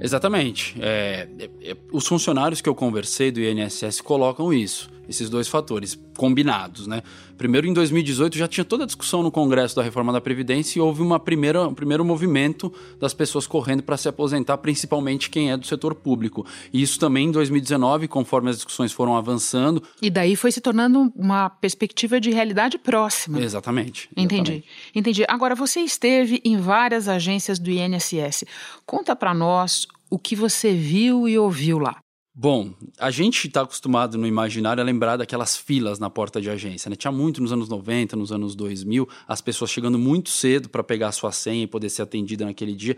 Exatamente. 0.00 0.74
É, 0.80 1.28
é, 1.38 1.70
é, 1.70 1.76
os 1.92 2.06
funcionários 2.06 2.60
que 2.60 2.68
eu 2.68 2.74
conversei 2.74 3.30
do 3.30 3.40
INSS 3.40 4.00
colocam 4.00 4.52
isso, 4.52 4.88
esses 5.08 5.30
dois 5.30 5.48
fatores 5.48 5.98
combinados, 6.16 6.86
né? 6.86 7.02
Primeiro, 7.36 7.66
em 7.66 7.72
2018, 7.72 8.36
já 8.36 8.48
tinha 8.48 8.64
toda 8.64 8.82
a 8.82 8.86
discussão 8.86 9.22
no 9.22 9.30
Congresso 9.30 9.76
da 9.76 9.82
reforma 9.82 10.12
da 10.12 10.20
Previdência 10.20 10.78
e 10.78 10.82
houve 10.82 11.00
uma 11.00 11.20
primeira, 11.20 11.66
um 11.66 11.74
primeiro 11.74 12.04
movimento 12.04 12.72
das 12.98 13.14
pessoas 13.14 13.46
correndo 13.46 13.82
para 13.82 13.96
se 13.96 14.08
aposentar, 14.08 14.58
principalmente 14.58 15.30
quem 15.30 15.52
é 15.52 15.56
do 15.56 15.66
setor 15.66 15.94
público. 15.94 16.44
E 16.72 16.82
isso 16.82 16.98
também 16.98 17.28
em 17.28 17.30
2019, 17.30 18.08
conforme 18.08 18.50
as 18.50 18.56
discussões 18.56 18.92
foram 18.92 19.16
avançando. 19.16 19.82
E 20.02 20.10
daí 20.10 20.34
foi 20.34 20.50
se 20.50 20.60
tornando 20.60 21.12
uma 21.14 21.48
perspectiva 21.48 22.20
de 22.20 22.30
realidade 22.30 22.76
próxima. 22.76 23.40
Exatamente. 23.40 24.08
Entendi. 24.16 24.50
Exatamente. 24.52 24.68
Entendi. 24.94 25.24
Agora, 25.28 25.54
você 25.54 25.80
esteve 25.80 26.40
em 26.44 26.56
várias 26.56 27.08
agências 27.08 27.58
do 27.58 27.70
INSS. 27.70 28.44
Conta 28.84 29.14
para 29.14 29.32
nós 29.32 29.86
o 30.10 30.18
que 30.18 30.34
você 30.34 30.74
viu 30.74 31.28
e 31.28 31.38
ouviu 31.38 31.78
lá. 31.78 31.98
Bom, 32.40 32.70
a 33.00 33.10
gente 33.10 33.48
está 33.48 33.62
acostumado 33.62 34.16
no 34.16 34.24
imaginário 34.24 34.80
a 34.80 34.86
lembrar 34.86 35.16
daquelas 35.16 35.56
filas 35.56 35.98
na 35.98 36.08
porta 36.08 36.40
de 36.40 36.48
agência, 36.48 36.88
né? 36.88 36.94
Tinha 36.94 37.10
muito 37.10 37.42
nos 37.42 37.52
anos 37.52 37.68
90, 37.68 38.14
nos 38.14 38.30
anos 38.30 38.54
2000, 38.54 39.08
as 39.26 39.40
pessoas 39.40 39.72
chegando 39.72 39.98
muito 39.98 40.30
cedo 40.30 40.68
para 40.68 40.84
pegar 40.84 41.08
a 41.08 41.12
sua 41.12 41.32
senha 41.32 41.64
e 41.64 41.66
poder 41.66 41.90
ser 41.90 42.02
atendida 42.02 42.44
naquele 42.44 42.76
dia. 42.76 42.96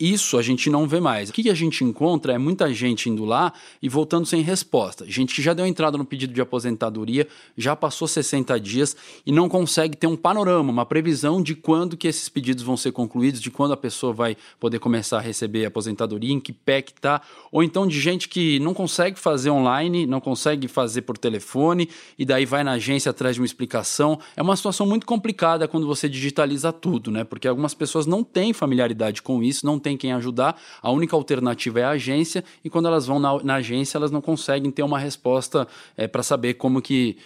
Isso 0.00 0.38
a 0.38 0.42
gente 0.42 0.70
não 0.70 0.88
vê 0.88 1.00
mais. 1.00 1.28
O 1.28 1.34
que 1.34 1.50
a 1.50 1.54
gente 1.54 1.84
encontra 1.84 2.32
é 2.32 2.38
muita 2.38 2.72
gente 2.72 3.10
indo 3.10 3.26
lá 3.26 3.52
e 3.82 3.90
voltando 3.90 4.24
sem 4.24 4.40
resposta. 4.40 5.04
Gente 5.06 5.34
que 5.34 5.42
já 5.42 5.52
deu 5.52 5.66
entrada 5.66 5.98
no 5.98 6.04
pedido 6.06 6.32
de 6.32 6.40
aposentadoria, 6.40 7.28
já 7.58 7.76
passou 7.76 8.08
60 8.08 8.58
dias 8.58 8.96
e 9.26 9.30
não 9.30 9.50
consegue 9.50 9.98
ter 9.98 10.06
um 10.06 10.16
panorama, 10.16 10.72
uma 10.72 10.86
previsão 10.86 11.42
de 11.42 11.54
quando 11.54 11.94
que 11.94 12.08
esses 12.08 12.30
pedidos 12.30 12.64
vão 12.64 12.74
ser 12.74 12.92
concluídos, 12.92 13.42
de 13.42 13.50
quando 13.50 13.72
a 13.72 13.76
pessoa 13.76 14.14
vai 14.14 14.34
poder 14.58 14.78
começar 14.78 15.18
a 15.18 15.20
receber 15.20 15.66
a 15.66 15.68
aposentadoria, 15.68 16.32
em 16.32 16.40
que 16.40 16.54
pé 16.54 16.80
que 16.80 16.94
tá, 16.94 17.20
ou 17.52 17.62
então 17.62 17.86
de 17.86 18.00
gente 18.00 18.30
que 18.30 18.58
não 18.60 18.77
consegue 18.78 19.18
fazer 19.18 19.50
online, 19.50 20.06
não 20.06 20.20
consegue 20.20 20.68
fazer 20.68 21.02
por 21.02 21.18
telefone 21.18 21.88
e 22.16 22.24
daí 22.24 22.46
vai 22.46 22.62
na 22.62 22.72
agência 22.72 23.10
atrás 23.10 23.34
de 23.34 23.40
uma 23.40 23.44
explicação. 23.44 24.20
É 24.36 24.40
uma 24.40 24.54
situação 24.54 24.86
muito 24.86 25.04
complicada 25.04 25.66
quando 25.66 25.84
você 25.84 26.08
digitaliza 26.08 26.72
tudo, 26.72 27.10
né? 27.10 27.24
Porque 27.24 27.48
algumas 27.48 27.74
pessoas 27.74 28.06
não 28.06 28.22
têm 28.22 28.52
familiaridade 28.52 29.20
com 29.20 29.42
isso, 29.42 29.66
não 29.66 29.80
tem 29.80 29.96
quem 29.96 30.12
ajudar. 30.12 30.56
A 30.80 30.92
única 30.92 31.16
alternativa 31.16 31.80
é 31.80 31.84
a 31.84 31.90
agência 31.90 32.44
e 32.64 32.70
quando 32.70 32.86
elas 32.86 33.04
vão 33.04 33.18
na, 33.18 33.42
na 33.42 33.54
agência 33.56 33.98
elas 33.98 34.12
não 34.12 34.20
conseguem 34.20 34.70
ter 34.70 34.84
uma 34.84 34.98
resposta 35.00 35.66
é, 35.96 36.06
para 36.06 36.22
saber 36.22 36.54
como 36.54 36.80
que 36.80 37.16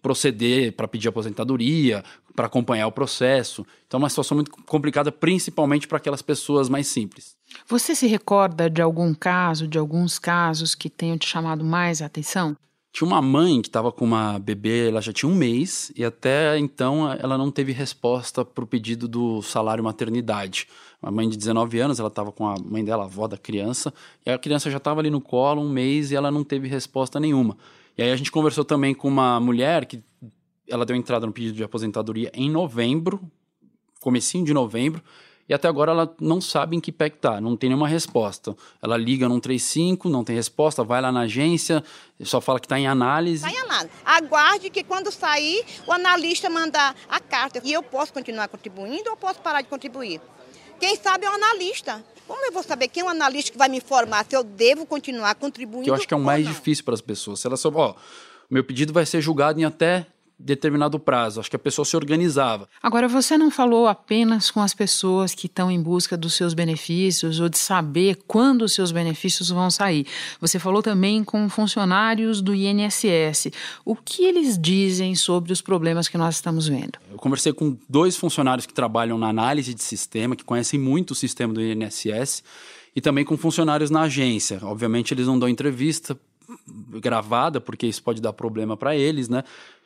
proceder 0.00 0.72
para 0.72 0.88
pedir 0.88 1.08
aposentadoria, 1.08 2.04
para 2.40 2.46
acompanhar 2.46 2.86
o 2.86 2.92
processo. 2.92 3.66
Então 3.86 3.98
é 3.98 4.02
uma 4.02 4.08
situação 4.08 4.34
muito 4.34 4.50
complicada, 4.64 5.12
principalmente 5.12 5.86
para 5.86 5.98
aquelas 5.98 6.22
pessoas 6.22 6.70
mais 6.70 6.86
simples. 6.86 7.36
Você 7.68 7.94
se 7.94 8.06
recorda 8.06 8.70
de 8.70 8.80
algum 8.80 9.12
caso, 9.12 9.68
de 9.68 9.76
alguns 9.76 10.18
casos 10.18 10.74
que 10.74 10.88
tenham 10.88 11.18
te 11.18 11.28
chamado 11.28 11.62
mais 11.62 12.00
a 12.00 12.06
atenção? 12.06 12.56
Tinha 12.94 13.06
uma 13.06 13.20
mãe 13.20 13.60
que 13.60 13.68
estava 13.68 13.92
com 13.92 14.06
uma 14.06 14.38
bebê, 14.38 14.88
ela 14.88 15.02
já 15.02 15.12
tinha 15.12 15.30
um 15.30 15.34
mês, 15.34 15.92
e 15.94 16.02
até 16.02 16.58
então 16.58 17.12
ela 17.12 17.36
não 17.36 17.50
teve 17.50 17.72
resposta 17.72 18.42
para 18.42 18.64
o 18.64 18.66
pedido 18.66 19.06
do 19.06 19.42
salário 19.42 19.84
maternidade. 19.84 20.66
Uma 21.02 21.12
mãe 21.12 21.28
de 21.28 21.36
19 21.36 21.78
anos, 21.78 22.00
ela 22.00 22.08
estava 22.08 22.32
com 22.32 22.48
a 22.48 22.56
mãe 22.58 22.82
dela, 22.82 23.02
a 23.02 23.06
avó 23.06 23.28
da 23.28 23.36
criança, 23.36 23.92
e 24.24 24.30
a 24.30 24.38
criança 24.38 24.70
já 24.70 24.78
estava 24.78 25.00
ali 25.00 25.10
no 25.10 25.20
colo 25.20 25.60
um 25.60 25.68
mês 25.68 26.10
e 26.10 26.16
ela 26.16 26.30
não 26.30 26.42
teve 26.42 26.68
resposta 26.68 27.20
nenhuma. 27.20 27.54
E 27.98 28.02
aí 28.02 28.10
a 28.10 28.16
gente 28.16 28.32
conversou 28.32 28.64
também 28.64 28.94
com 28.94 29.08
uma 29.08 29.38
mulher 29.38 29.84
que 29.84 30.02
ela 30.70 30.86
deu 30.86 30.96
entrada 30.96 31.26
no 31.26 31.32
pedido 31.32 31.54
de 31.54 31.64
aposentadoria 31.64 32.30
em 32.34 32.50
novembro, 32.50 33.20
comecinho 34.00 34.44
de 34.44 34.54
novembro, 34.54 35.02
e 35.50 35.52
até 35.52 35.66
agora 35.66 35.90
ela 35.90 36.14
não 36.20 36.40
sabe 36.40 36.76
em 36.76 36.80
que 36.80 36.92
pé 36.92 37.10
que 37.10 37.18
tá, 37.18 37.40
não 37.40 37.56
tem 37.56 37.70
nenhuma 37.70 37.88
resposta. 37.88 38.56
Ela 38.80 38.96
liga 38.96 39.28
no 39.28 39.34
135, 39.34 40.08
não 40.08 40.22
tem 40.22 40.36
resposta, 40.36 40.84
vai 40.84 41.02
lá 41.02 41.10
na 41.10 41.22
agência, 41.22 41.82
só 42.22 42.40
fala 42.40 42.60
que 42.60 42.66
está 42.66 42.78
em 42.78 42.86
análise. 42.86 43.44
Está 43.44 43.58
em 43.58 43.60
análise. 43.60 43.90
Aguarde 44.04 44.70
que 44.70 44.84
quando 44.84 45.10
sair, 45.10 45.64
o 45.88 45.92
analista 45.92 46.48
mandar 46.48 46.94
a 47.08 47.18
carta. 47.18 47.60
E 47.64 47.72
eu 47.72 47.82
posso 47.82 48.12
continuar 48.12 48.46
contribuindo 48.46 49.10
ou 49.10 49.16
posso 49.16 49.40
parar 49.40 49.60
de 49.60 49.66
contribuir? 49.66 50.20
Quem 50.78 50.94
sabe 50.94 51.26
é 51.26 51.30
o 51.30 51.34
analista. 51.34 52.00
Como 52.28 52.46
eu 52.46 52.52
vou 52.52 52.62
saber 52.62 52.86
quem 52.86 53.02
é 53.02 53.06
o 53.06 53.08
analista 53.08 53.50
que 53.50 53.58
vai 53.58 53.68
me 53.68 53.78
informar 53.78 54.24
se 54.28 54.36
eu 54.36 54.44
devo 54.44 54.86
continuar 54.86 55.34
contribuindo? 55.34 55.82
Que 55.82 55.90
eu 55.90 55.94
acho 55.94 56.06
que 56.06 56.14
é 56.14 56.16
o 56.16 56.20
mais 56.20 56.44
não? 56.44 56.52
difícil 56.52 56.84
para 56.84 56.94
as 56.94 57.00
pessoas. 57.00 57.40
Se 57.40 57.48
ela 57.48 57.56
souber, 57.56 57.80
ó, 57.80 57.94
meu 58.48 58.62
pedido 58.62 58.92
vai 58.92 59.04
ser 59.04 59.20
julgado 59.20 59.60
em 59.60 59.64
até 59.64 60.06
determinado 60.40 60.98
prazo. 60.98 61.40
Acho 61.40 61.50
que 61.50 61.56
a 61.56 61.58
pessoa 61.58 61.84
se 61.84 61.96
organizava. 61.96 62.68
Agora, 62.82 63.06
você 63.06 63.36
não 63.36 63.50
falou 63.50 63.86
apenas 63.86 64.50
com 64.50 64.60
as 64.60 64.72
pessoas 64.72 65.34
que 65.34 65.46
estão 65.46 65.70
em 65.70 65.80
busca 65.80 66.16
dos 66.16 66.34
seus 66.34 66.54
benefícios 66.54 67.38
ou 67.40 67.48
de 67.48 67.58
saber 67.58 68.18
quando 68.26 68.62
os 68.62 68.72
seus 68.72 68.90
benefícios 68.90 69.50
vão 69.50 69.70
sair. 69.70 70.06
Você 70.40 70.58
falou 70.58 70.82
também 70.82 71.22
com 71.22 71.48
funcionários 71.48 72.40
do 72.40 72.54
INSS. 72.54 73.50
O 73.84 73.94
que 73.94 74.24
eles 74.24 74.58
dizem 74.58 75.14
sobre 75.14 75.52
os 75.52 75.60
problemas 75.60 76.08
que 76.08 76.16
nós 76.16 76.36
estamos 76.36 76.66
vendo? 76.66 76.98
Eu 77.10 77.18
conversei 77.18 77.52
com 77.52 77.76
dois 77.88 78.16
funcionários 78.16 78.66
que 78.66 78.72
trabalham 78.72 79.18
na 79.18 79.28
análise 79.28 79.74
de 79.74 79.82
sistema, 79.82 80.34
que 80.34 80.44
conhecem 80.44 80.80
muito 80.80 81.10
o 81.10 81.14
sistema 81.14 81.52
do 81.52 81.60
INSS, 81.62 82.42
e 82.96 83.00
também 83.00 83.24
com 83.24 83.36
funcionários 83.36 83.90
na 83.90 84.02
agência. 84.02 84.58
Obviamente, 84.62 85.12
eles 85.12 85.26
não 85.26 85.38
dão 85.38 85.48
entrevista 85.48 86.18
gravada, 87.00 87.60
porque 87.60 87.86
isso 87.86 88.02
pode 88.02 88.20
dar 88.20 88.32
problema 88.32 88.76
para 88.76 88.96
eles, 88.96 89.28
né? 89.28 89.44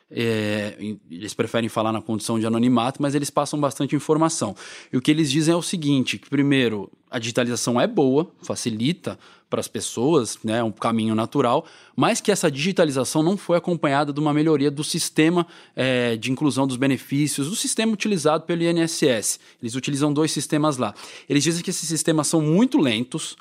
É, 0.09 0.75
eles 1.09 1.33
preferem 1.33 1.67
falar 1.67 1.91
na 1.91 2.01
condição 2.01 2.39
de 2.39 2.45
anonimato, 2.45 3.01
mas 3.01 3.15
eles 3.15 3.29
passam 3.29 3.59
bastante 3.59 3.95
informação. 3.95 4.55
E 4.93 4.97
o 4.97 5.01
que 5.01 5.09
eles 5.09 5.31
dizem 5.31 5.53
é 5.53 5.57
o 5.57 5.61
seguinte: 5.63 6.19
que 6.19 6.29
primeiro, 6.29 6.91
a 7.09 7.17
digitalização 7.17 7.81
é 7.81 7.87
boa, 7.87 8.31
facilita 8.43 9.17
para 9.49 9.59
as 9.59 9.67
pessoas, 9.67 10.37
né, 10.43 10.57
é 10.57 10.63
um 10.63 10.71
caminho 10.71 11.15
natural, 11.15 11.65
mas 11.95 12.19
que 12.19 12.31
essa 12.31 12.51
digitalização 12.51 13.23
não 13.23 13.37
foi 13.37 13.57
acompanhada 13.57 14.11
de 14.11 14.19
uma 14.19 14.33
melhoria 14.33 14.69
do 14.69 14.83
sistema 14.83 15.47
é, 15.75 16.17
de 16.17 16.31
inclusão 16.31 16.67
dos 16.67 16.77
benefícios, 16.77 17.49
do 17.49 17.55
sistema 17.55 17.93
utilizado 17.93 18.43
pelo 18.43 18.63
INSS. 18.63 19.39
Eles 19.61 19.75
utilizam 19.75 20.11
dois 20.11 20.31
sistemas 20.31 20.77
lá. 20.77 20.93
Eles 21.29 21.43
dizem 21.43 21.63
que 21.63 21.69
esses 21.69 21.87
sistemas 21.87 22.27
são 22.27 22.41
muito 22.41 22.77
lentos, 22.77 23.37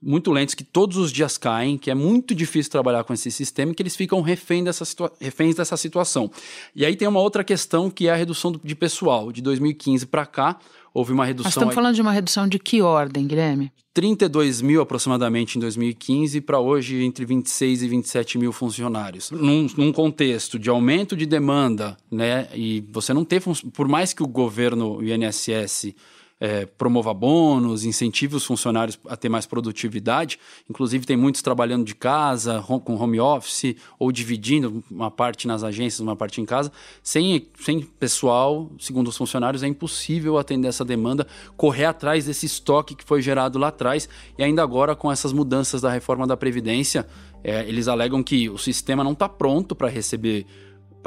muito 0.00 0.30
lentos 0.30 0.54
que 0.54 0.64
todos 0.64 0.96
os 0.96 1.12
dias 1.12 1.36
caem, 1.36 1.76
que 1.76 1.90
é 1.90 1.94
muito 1.94 2.34
difícil 2.34 2.70
trabalhar 2.70 3.04
com 3.04 3.12
esse 3.12 3.30
sistema 3.30 3.72
e 3.72 3.74
que 3.74 3.82
eles 3.82 3.96
ficam 3.96 4.20
refém 4.20 4.62
dessa 4.62 4.84
reféns 5.20 5.56
dessa 5.56 5.76
situação. 5.76 6.30
E 6.74 6.84
aí 6.84 6.96
tem 6.96 7.08
uma 7.08 7.20
outra 7.20 7.42
questão 7.42 7.90
que 7.90 8.06
é 8.06 8.12
a 8.12 8.16
redução 8.16 8.52
de 8.62 8.74
pessoal. 8.74 9.32
De 9.32 9.42
2015 9.42 10.06
para 10.06 10.24
cá, 10.24 10.58
houve 10.94 11.12
uma 11.12 11.24
redução. 11.24 11.48
Nós 11.48 11.52
estamos 11.52 11.72
aí... 11.72 11.74
falando 11.74 11.94
de 11.94 12.02
uma 12.02 12.12
redução 12.12 12.46
de 12.46 12.58
que 12.58 12.80
ordem, 12.80 13.26
Guilherme? 13.26 13.72
32 13.92 14.62
mil 14.62 14.80
aproximadamente 14.80 15.58
em 15.58 15.60
2015 15.60 16.40
para 16.42 16.60
hoje 16.60 17.02
entre 17.02 17.24
26 17.24 17.82
e 17.82 17.88
27 17.88 18.38
mil 18.38 18.52
funcionários. 18.52 19.32
Num, 19.32 19.66
num, 19.76 19.92
contexto 19.92 20.56
de 20.56 20.70
aumento 20.70 21.16
de 21.16 21.26
demanda, 21.26 21.96
né? 22.08 22.48
E 22.54 22.84
você 22.92 23.12
não 23.12 23.24
ter, 23.24 23.42
por 23.72 23.88
mais 23.88 24.12
que 24.12 24.22
o 24.22 24.28
governo, 24.28 24.98
o 24.98 25.02
INSS, 25.02 25.94
é, 26.40 26.66
promova 26.66 27.12
bônus, 27.12 27.84
incentive 27.84 28.36
os 28.36 28.44
funcionários 28.44 28.98
a 29.06 29.16
ter 29.16 29.28
mais 29.28 29.46
produtividade. 29.46 30.38
Inclusive, 30.68 31.04
tem 31.04 31.16
muitos 31.16 31.42
trabalhando 31.42 31.84
de 31.84 31.94
casa, 31.94 32.62
com 32.62 32.94
home 32.94 33.18
office, 33.18 33.74
ou 33.98 34.12
dividindo 34.12 34.82
uma 34.90 35.10
parte 35.10 35.46
nas 35.46 35.64
agências, 35.64 36.00
uma 36.00 36.16
parte 36.16 36.40
em 36.40 36.44
casa. 36.44 36.70
Sem, 37.02 37.48
sem 37.60 37.80
pessoal, 37.80 38.70
segundo 38.78 39.08
os 39.08 39.16
funcionários, 39.16 39.62
é 39.62 39.66
impossível 39.66 40.38
atender 40.38 40.68
essa 40.68 40.84
demanda, 40.84 41.26
correr 41.56 41.86
atrás 41.86 42.26
desse 42.26 42.46
estoque 42.46 42.94
que 42.94 43.04
foi 43.04 43.20
gerado 43.20 43.58
lá 43.58 43.68
atrás. 43.68 44.08
E 44.36 44.42
ainda 44.42 44.62
agora, 44.62 44.94
com 44.94 45.10
essas 45.10 45.32
mudanças 45.32 45.80
da 45.80 45.90
reforma 45.90 46.26
da 46.26 46.36
Previdência, 46.36 47.06
é, 47.42 47.68
eles 47.68 47.88
alegam 47.88 48.22
que 48.22 48.48
o 48.48 48.58
sistema 48.58 49.04
não 49.04 49.12
está 49.12 49.28
pronto 49.28 49.74
para 49.74 49.88
receber 49.88 50.46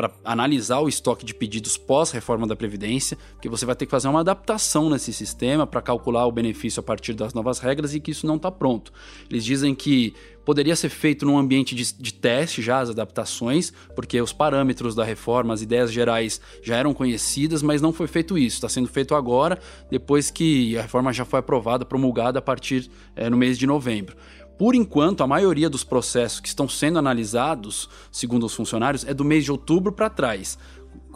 para 0.01 0.11
analisar 0.25 0.79
o 0.79 0.89
estoque 0.89 1.23
de 1.23 1.31
pedidos 1.31 1.77
pós-reforma 1.77 2.47
da 2.47 2.55
Previdência, 2.55 3.15
que 3.39 3.47
você 3.47 3.67
vai 3.67 3.75
ter 3.75 3.85
que 3.85 3.91
fazer 3.91 4.07
uma 4.07 4.21
adaptação 4.21 4.89
nesse 4.89 5.13
sistema 5.13 5.67
para 5.67 5.79
calcular 5.79 6.25
o 6.25 6.31
benefício 6.31 6.79
a 6.79 6.83
partir 6.83 7.13
das 7.13 7.35
novas 7.35 7.59
regras 7.59 7.93
e 7.93 7.99
que 7.99 8.09
isso 8.09 8.25
não 8.25 8.37
está 8.37 8.49
pronto. 8.49 8.91
Eles 9.29 9.45
dizem 9.45 9.75
que 9.75 10.15
poderia 10.43 10.75
ser 10.75 10.89
feito 10.89 11.23
num 11.23 11.37
ambiente 11.37 11.75
de, 11.75 11.93
de, 11.93 12.13
teste 12.15 12.63
já 12.63 12.79
as 12.79 12.89
adaptações, 12.89 13.71
porque 13.95 14.19
os 14.19 14.33
parâmetros 14.33 14.95
da 14.95 15.03
reforma, 15.03 15.53
as 15.53 15.61
ideias 15.61 15.91
gerais 15.91 16.41
já 16.63 16.77
eram 16.77 16.95
conhecidas, 16.95 17.61
mas 17.61 17.79
não 17.79 17.93
foi 17.93 18.07
feito 18.07 18.39
isso. 18.39 18.55
Está 18.55 18.69
sendo 18.69 18.87
feito 18.87 19.13
agora, 19.13 19.59
depois 19.91 20.31
que 20.31 20.75
a 20.79 20.81
reforma 20.81 21.13
já 21.13 21.25
foi 21.25 21.41
aprovada, 21.41 21.85
promulgada 21.85 22.39
a 22.39 22.41
partir 22.41 22.89
é, 23.15 23.29
no 23.29 23.37
mês 23.37 23.55
de 23.55 23.67
novembro. 23.67 24.17
Por 24.61 24.75
enquanto, 24.75 25.23
a 25.23 25.27
maioria 25.27 25.67
dos 25.67 25.83
processos 25.83 26.39
que 26.39 26.47
estão 26.47 26.69
sendo 26.69 26.99
analisados, 26.99 27.89
segundo 28.11 28.45
os 28.45 28.53
funcionários, 28.53 29.03
é 29.03 29.11
do 29.11 29.25
mês 29.25 29.43
de 29.43 29.51
outubro 29.51 29.91
para 29.91 30.07
trás. 30.07 30.55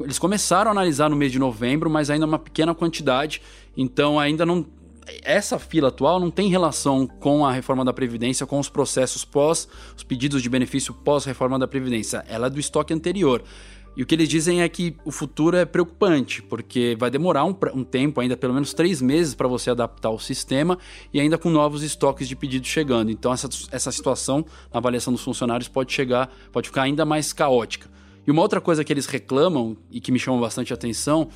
Eles 0.01 0.17
começaram 0.17 0.69
a 0.69 0.71
analisar 0.71 1.12
no 1.12 1.15
mês 1.15 1.31
de 1.31 1.38
novembro, 1.38 1.88
mas 1.88 2.10
ainda 2.10 2.25
uma 2.25 2.39
pequena 2.39 2.73
quantidade, 2.73 3.43
então 3.77 4.19
ainda 4.19 4.47
não 4.47 4.65
essa 5.23 5.60
fila 5.60 5.89
atual 5.89 6.19
não 6.19 6.31
tem 6.31 6.49
relação 6.49 7.05
com 7.05 7.45
a 7.45 7.51
reforma 7.51 7.86
da 7.86 7.93
Previdência, 7.93 8.47
com 8.47 8.58
os 8.58 8.67
processos 8.67 9.23
pós, 9.23 9.67
os 9.95 10.01
pedidos 10.01 10.41
de 10.41 10.49
benefício 10.49 10.91
pós-reforma 10.91 11.60
da 11.60 11.67
Previdência. 11.67 12.25
Ela 12.27 12.47
é 12.47 12.49
do 12.49 12.60
estoque 12.60 12.95
anterior. 12.95 13.43
E 13.95 14.03
o 14.03 14.05
que 14.05 14.13
eles 14.13 14.27
dizem 14.27 14.62
é 14.62 14.67
que 14.67 14.95
o 15.05 15.12
futuro 15.12 15.55
é 15.55 15.63
preocupante, 15.63 16.41
porque 16.41 16.97
vai 16.99 17.10
demorar 17.10 17.45
um, 17.45 17.55
um 17.73 17.84
tempo, 17.84 18.19
ainda 18.19 18.36
pelo 18.36 18.53
menos 18.53 18.73
três 18.73 19.01
meses, 19.01 19.34
para 19.34 19.47
você 19.47 19.69
adaptar 19.69 20.10
o 20.10 20.19
sistema 20.19 20.77
e 21.13 21.19
ainda 21.19 21.38
com 21.38 21.49
novos 21.49 21.81
estoques 21.81 22.27
de 22.27 22.36
pedidos 22.36 22.67
chegando. 22.67 23.10
Então, 23.10 23.31
essa, 23.31 23.47
essa 23.71 23.91
situação 23.91 24.45
na 24.73 24.79
avaliação 24.79 25.13
dos 25.13 25.23
funcionários 25.23 25.69
pode 25.69 25.93
chegar, 25.93 26.29
pode 26.51 26.67
ficar 26.67 26.84
ainda 26.84 27.05
mais 27.05 27.31
caótica. 27.31 27.89
E 28.27 28.31
uma 28.31 28.41
outra 28.41 28.60
coisa 28.60 28.84
que 28.84 28.91
eles 28.91 29.05
reclamam 29.05 29.77
e 29.89 30.01
que 30.01 30.12
me 30.12 30.19
chama 30.19 30.41
bastante 30.41 30.73
atenção 30.73 31.29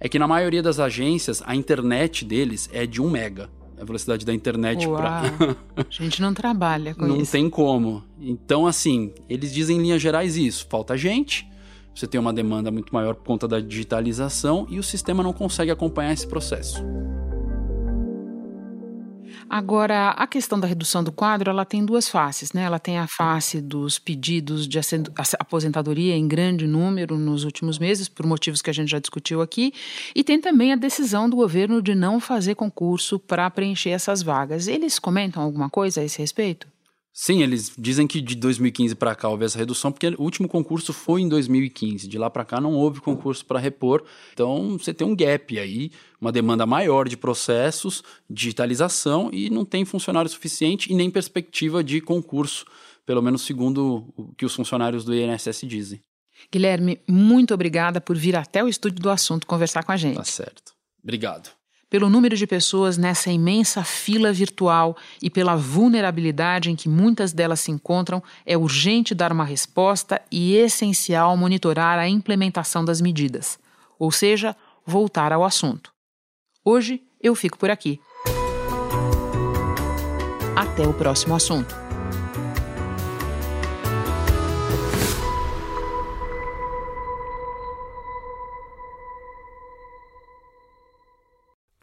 é 0.00 0.08
que 0.08 0.18
na 0.18 0.28
maioria 0.28 0.62
das 0.62 0.78
agências 0.78 1.42
a 1.44 1.54
internet 1.54 2.24
deles 2.24 2.70
é 2.72 2.86
de 2.86 3.02
1 3.02 3.10
mega. 3.10 3.50
A 3.78 3.84
velocidade 3.84 4.24
da 4.24 4.32
internet 4.32 4.88
para. 4.88 5.20
a 5.76 5.84
gente 5.90 6.22
não 6.22 6.32
trabalha 6.32 6.94
com 6.94 7.02
não 7.02 7.16
isso. 7.16 7.18
Não 7.18 7.26
tem 7.26 7.50
como. 7.50 8.02
Então, 8.18 8.66
assim, 8.66 9.12
eles 9.28 9.52
dizem 9.52 9.76
em 9.76 9.82
linhas 9.82 10.00
gerais 10.00 10.34
isso: 10.34 10.66
falta 10.70 10.96
gente 10.96 11.46
você 11.96 12.06
tem 12.06 12.20
uma 12.20 12.32
demanda 12.32 12.70
muito 12.70 12.94
maior 12.94 13.14
por 13.14 13.24
conta 13.24 13.48
da 13.48 13.58
digitalização 13.58 14.66
e 14.68 14.78
o 14.78 14.82
sistema 14.82 15.22
não 15.22 15.32
consegue 15.32 15.70
acompanhar 15.70 16.12
esse 16.12 16.26
processo. 16.26 16.84
Agora, 19.48 20.10
a 20.10 20.26
questão 20.26 20.58
da 20.58 20.66
redução 20.66 21.02
do 21.02 21.12
quadro, 21.12 21.48
ela 21.48 21.64
tem 21.64 21.84
duas 21.84 22.08
faces, 22.08 22.52
né? 22.52 22.64
Ela 22.64 22.78
tem 22.78 22.98
a 22.98 23.06
face 23.06 23.62
dos 23.62 23.98
pedidos 23.98 24.66
de 24.66 24.78
aposentadoria 25.38 26.16
em 26.16 26.28
grande 26.28 26.66
número 26.66 27.16
nos 27.16 27.44
últimos 27.44 27.78
meses, 27.78 28.08
por 28.08 28.26
motivos 28.26 28.60
que 28.60 28.68
a 28.68 28.72
gente 28.74 28.90
já 28.90 28.98
discutiu 28.98 29.40
aqui, 29.40 29.72
e 30.14 30.22
tem 30.22 30.40
também 30.40 30.72
a 30.72 30.76
decisão 30.76 31.30
do 31.30 31.36
governo 31.36 31.80
de 31.80 31.94
não 31.94 32.20
fazer 32.20 32.56
concurso 32.56 33.18
para 33.18 33.48
preencher 33.48 33.90
essas 33.90 34.20
vagas. 34.20 34.68
Eles 34.68 34.98
comentam 34.98 35.42
alguma 35.42 35.70
coisa 35.70 36.00
a 36.00 36.04
esse 36.04 36.18
respeito? 36.18 36.66
Sim, 37.18 37.42
eles 37.42 37.72
dizem 37.78 38.06
que 38.06 38.20
de 38.20 38.34
2015 38.34 38.94
para 38.94 39.14
cá 39.14 39.30
houve 39.30 39.46
essa 39.46 39.56
redução, 39.56 39.90
porque 39.90 40.06
o 40.06 40.22
último 40.22 40.46
concurso 40.46 40.92
foi 40.92 41.22
em 41.22 41.28
2015. 41.30 42.06
De 42.06 42.18
lá 42.18 42.28
para 42.28 42.44
cá 42.44 42.60
não 42.60 42.74
houve 42.74 43.00
concurso 43.00 43.42
para 43.46 43.58
repor. 43.58 44.04
Então 44.34 44.76
você 44.76 44.92
tem 44.92 45.06
um 45.06 45.16
gap 45.16 45.58
aí, 45.58 45.90
uma 46.20 46.30
demanda 46.30 46.66
maior 46.66 47.08
de 47.08 47.16
processos, 47.16 48.04
digitalização 48.28 49.30
e 49.32 49.48
não 49.48 49.64
tem 49.64 49.82
funcionário 49.86 50.30
suficiente 50.30 50.92
e 50.92 50.94
nem 50.94 51.10
perspectiva 51.10 51.82
de 51.82 52.02
concurso, 52.02 52.66
pelo 53.06 53.22
menos 53.22 53.46
segundo 53.46 54.12
o 54.14 54.34
que 54.34 54.44
os 54.44 54.54
funcionários 54.54 55.02
do 55.02 55.14
INSS 55.14 55.62
dizem. 55.62 56.02
Guilherme, 56.52 57.00
muito 57.08 57.54
obrigada 57.54 57.98
por 57.98 58.14
vir 58.14 58.36
até 58.36 58.62
o 58.62 58.68
estúdio 58.68 59.00
do 59.00 59.08
assunto 59.08 59.46
conversar 59.46 59.84
com 59.84 59.92
a 59.92 59.96
gente. 59.96 60.16
Tá 60.16 60.24
certo. 60.24 60.74
Obrigado 61.02 61.48
pelo 61.88 62.10
número 62.10 62.36
de 62.36 62.46
pessoas 62.46 62.96
nessa 62.98 63.30
imensa 63.30 63.84
fila 63.84 64.32
virtual 64.32 64.96
e 65.22 65.30
pela 65.30 65.56
vulnerabilidade 65.56 66.70
em 66.70 66.76
que 66.76 66.88
muitas 66.88 67.32
delas 67.32 67.60
se 67.60 67.70
encontram, 67.70 68.22
é 68.44 68.56
urgente 68.56 69.14
dar 69.14 69.32
uma 69.32 69.44
resposta 69.44 70.20
e 70.30 70.56
essencial 70.56 71.36
monitorar 71.36 71.98
a 71.98 72.08
implementação 72.08 72.84
das 72.84 73.00
medidas, 73.00 73.58
ou 73.98 74.10
seja, 74.10 74.56
voltar 74.84 75.32
ao 75.32 75.44
assunto. 75.44 75.92
Hoje 76.64 77.02
eu 77.20 77.34
fico 77.34 77.58
por 77.58 77.70
aqui. 77.70 78.00
Até 80.56 80.86
o 80.86 80.92
próximo 80.92 81.34
assunto. 81.34 81.85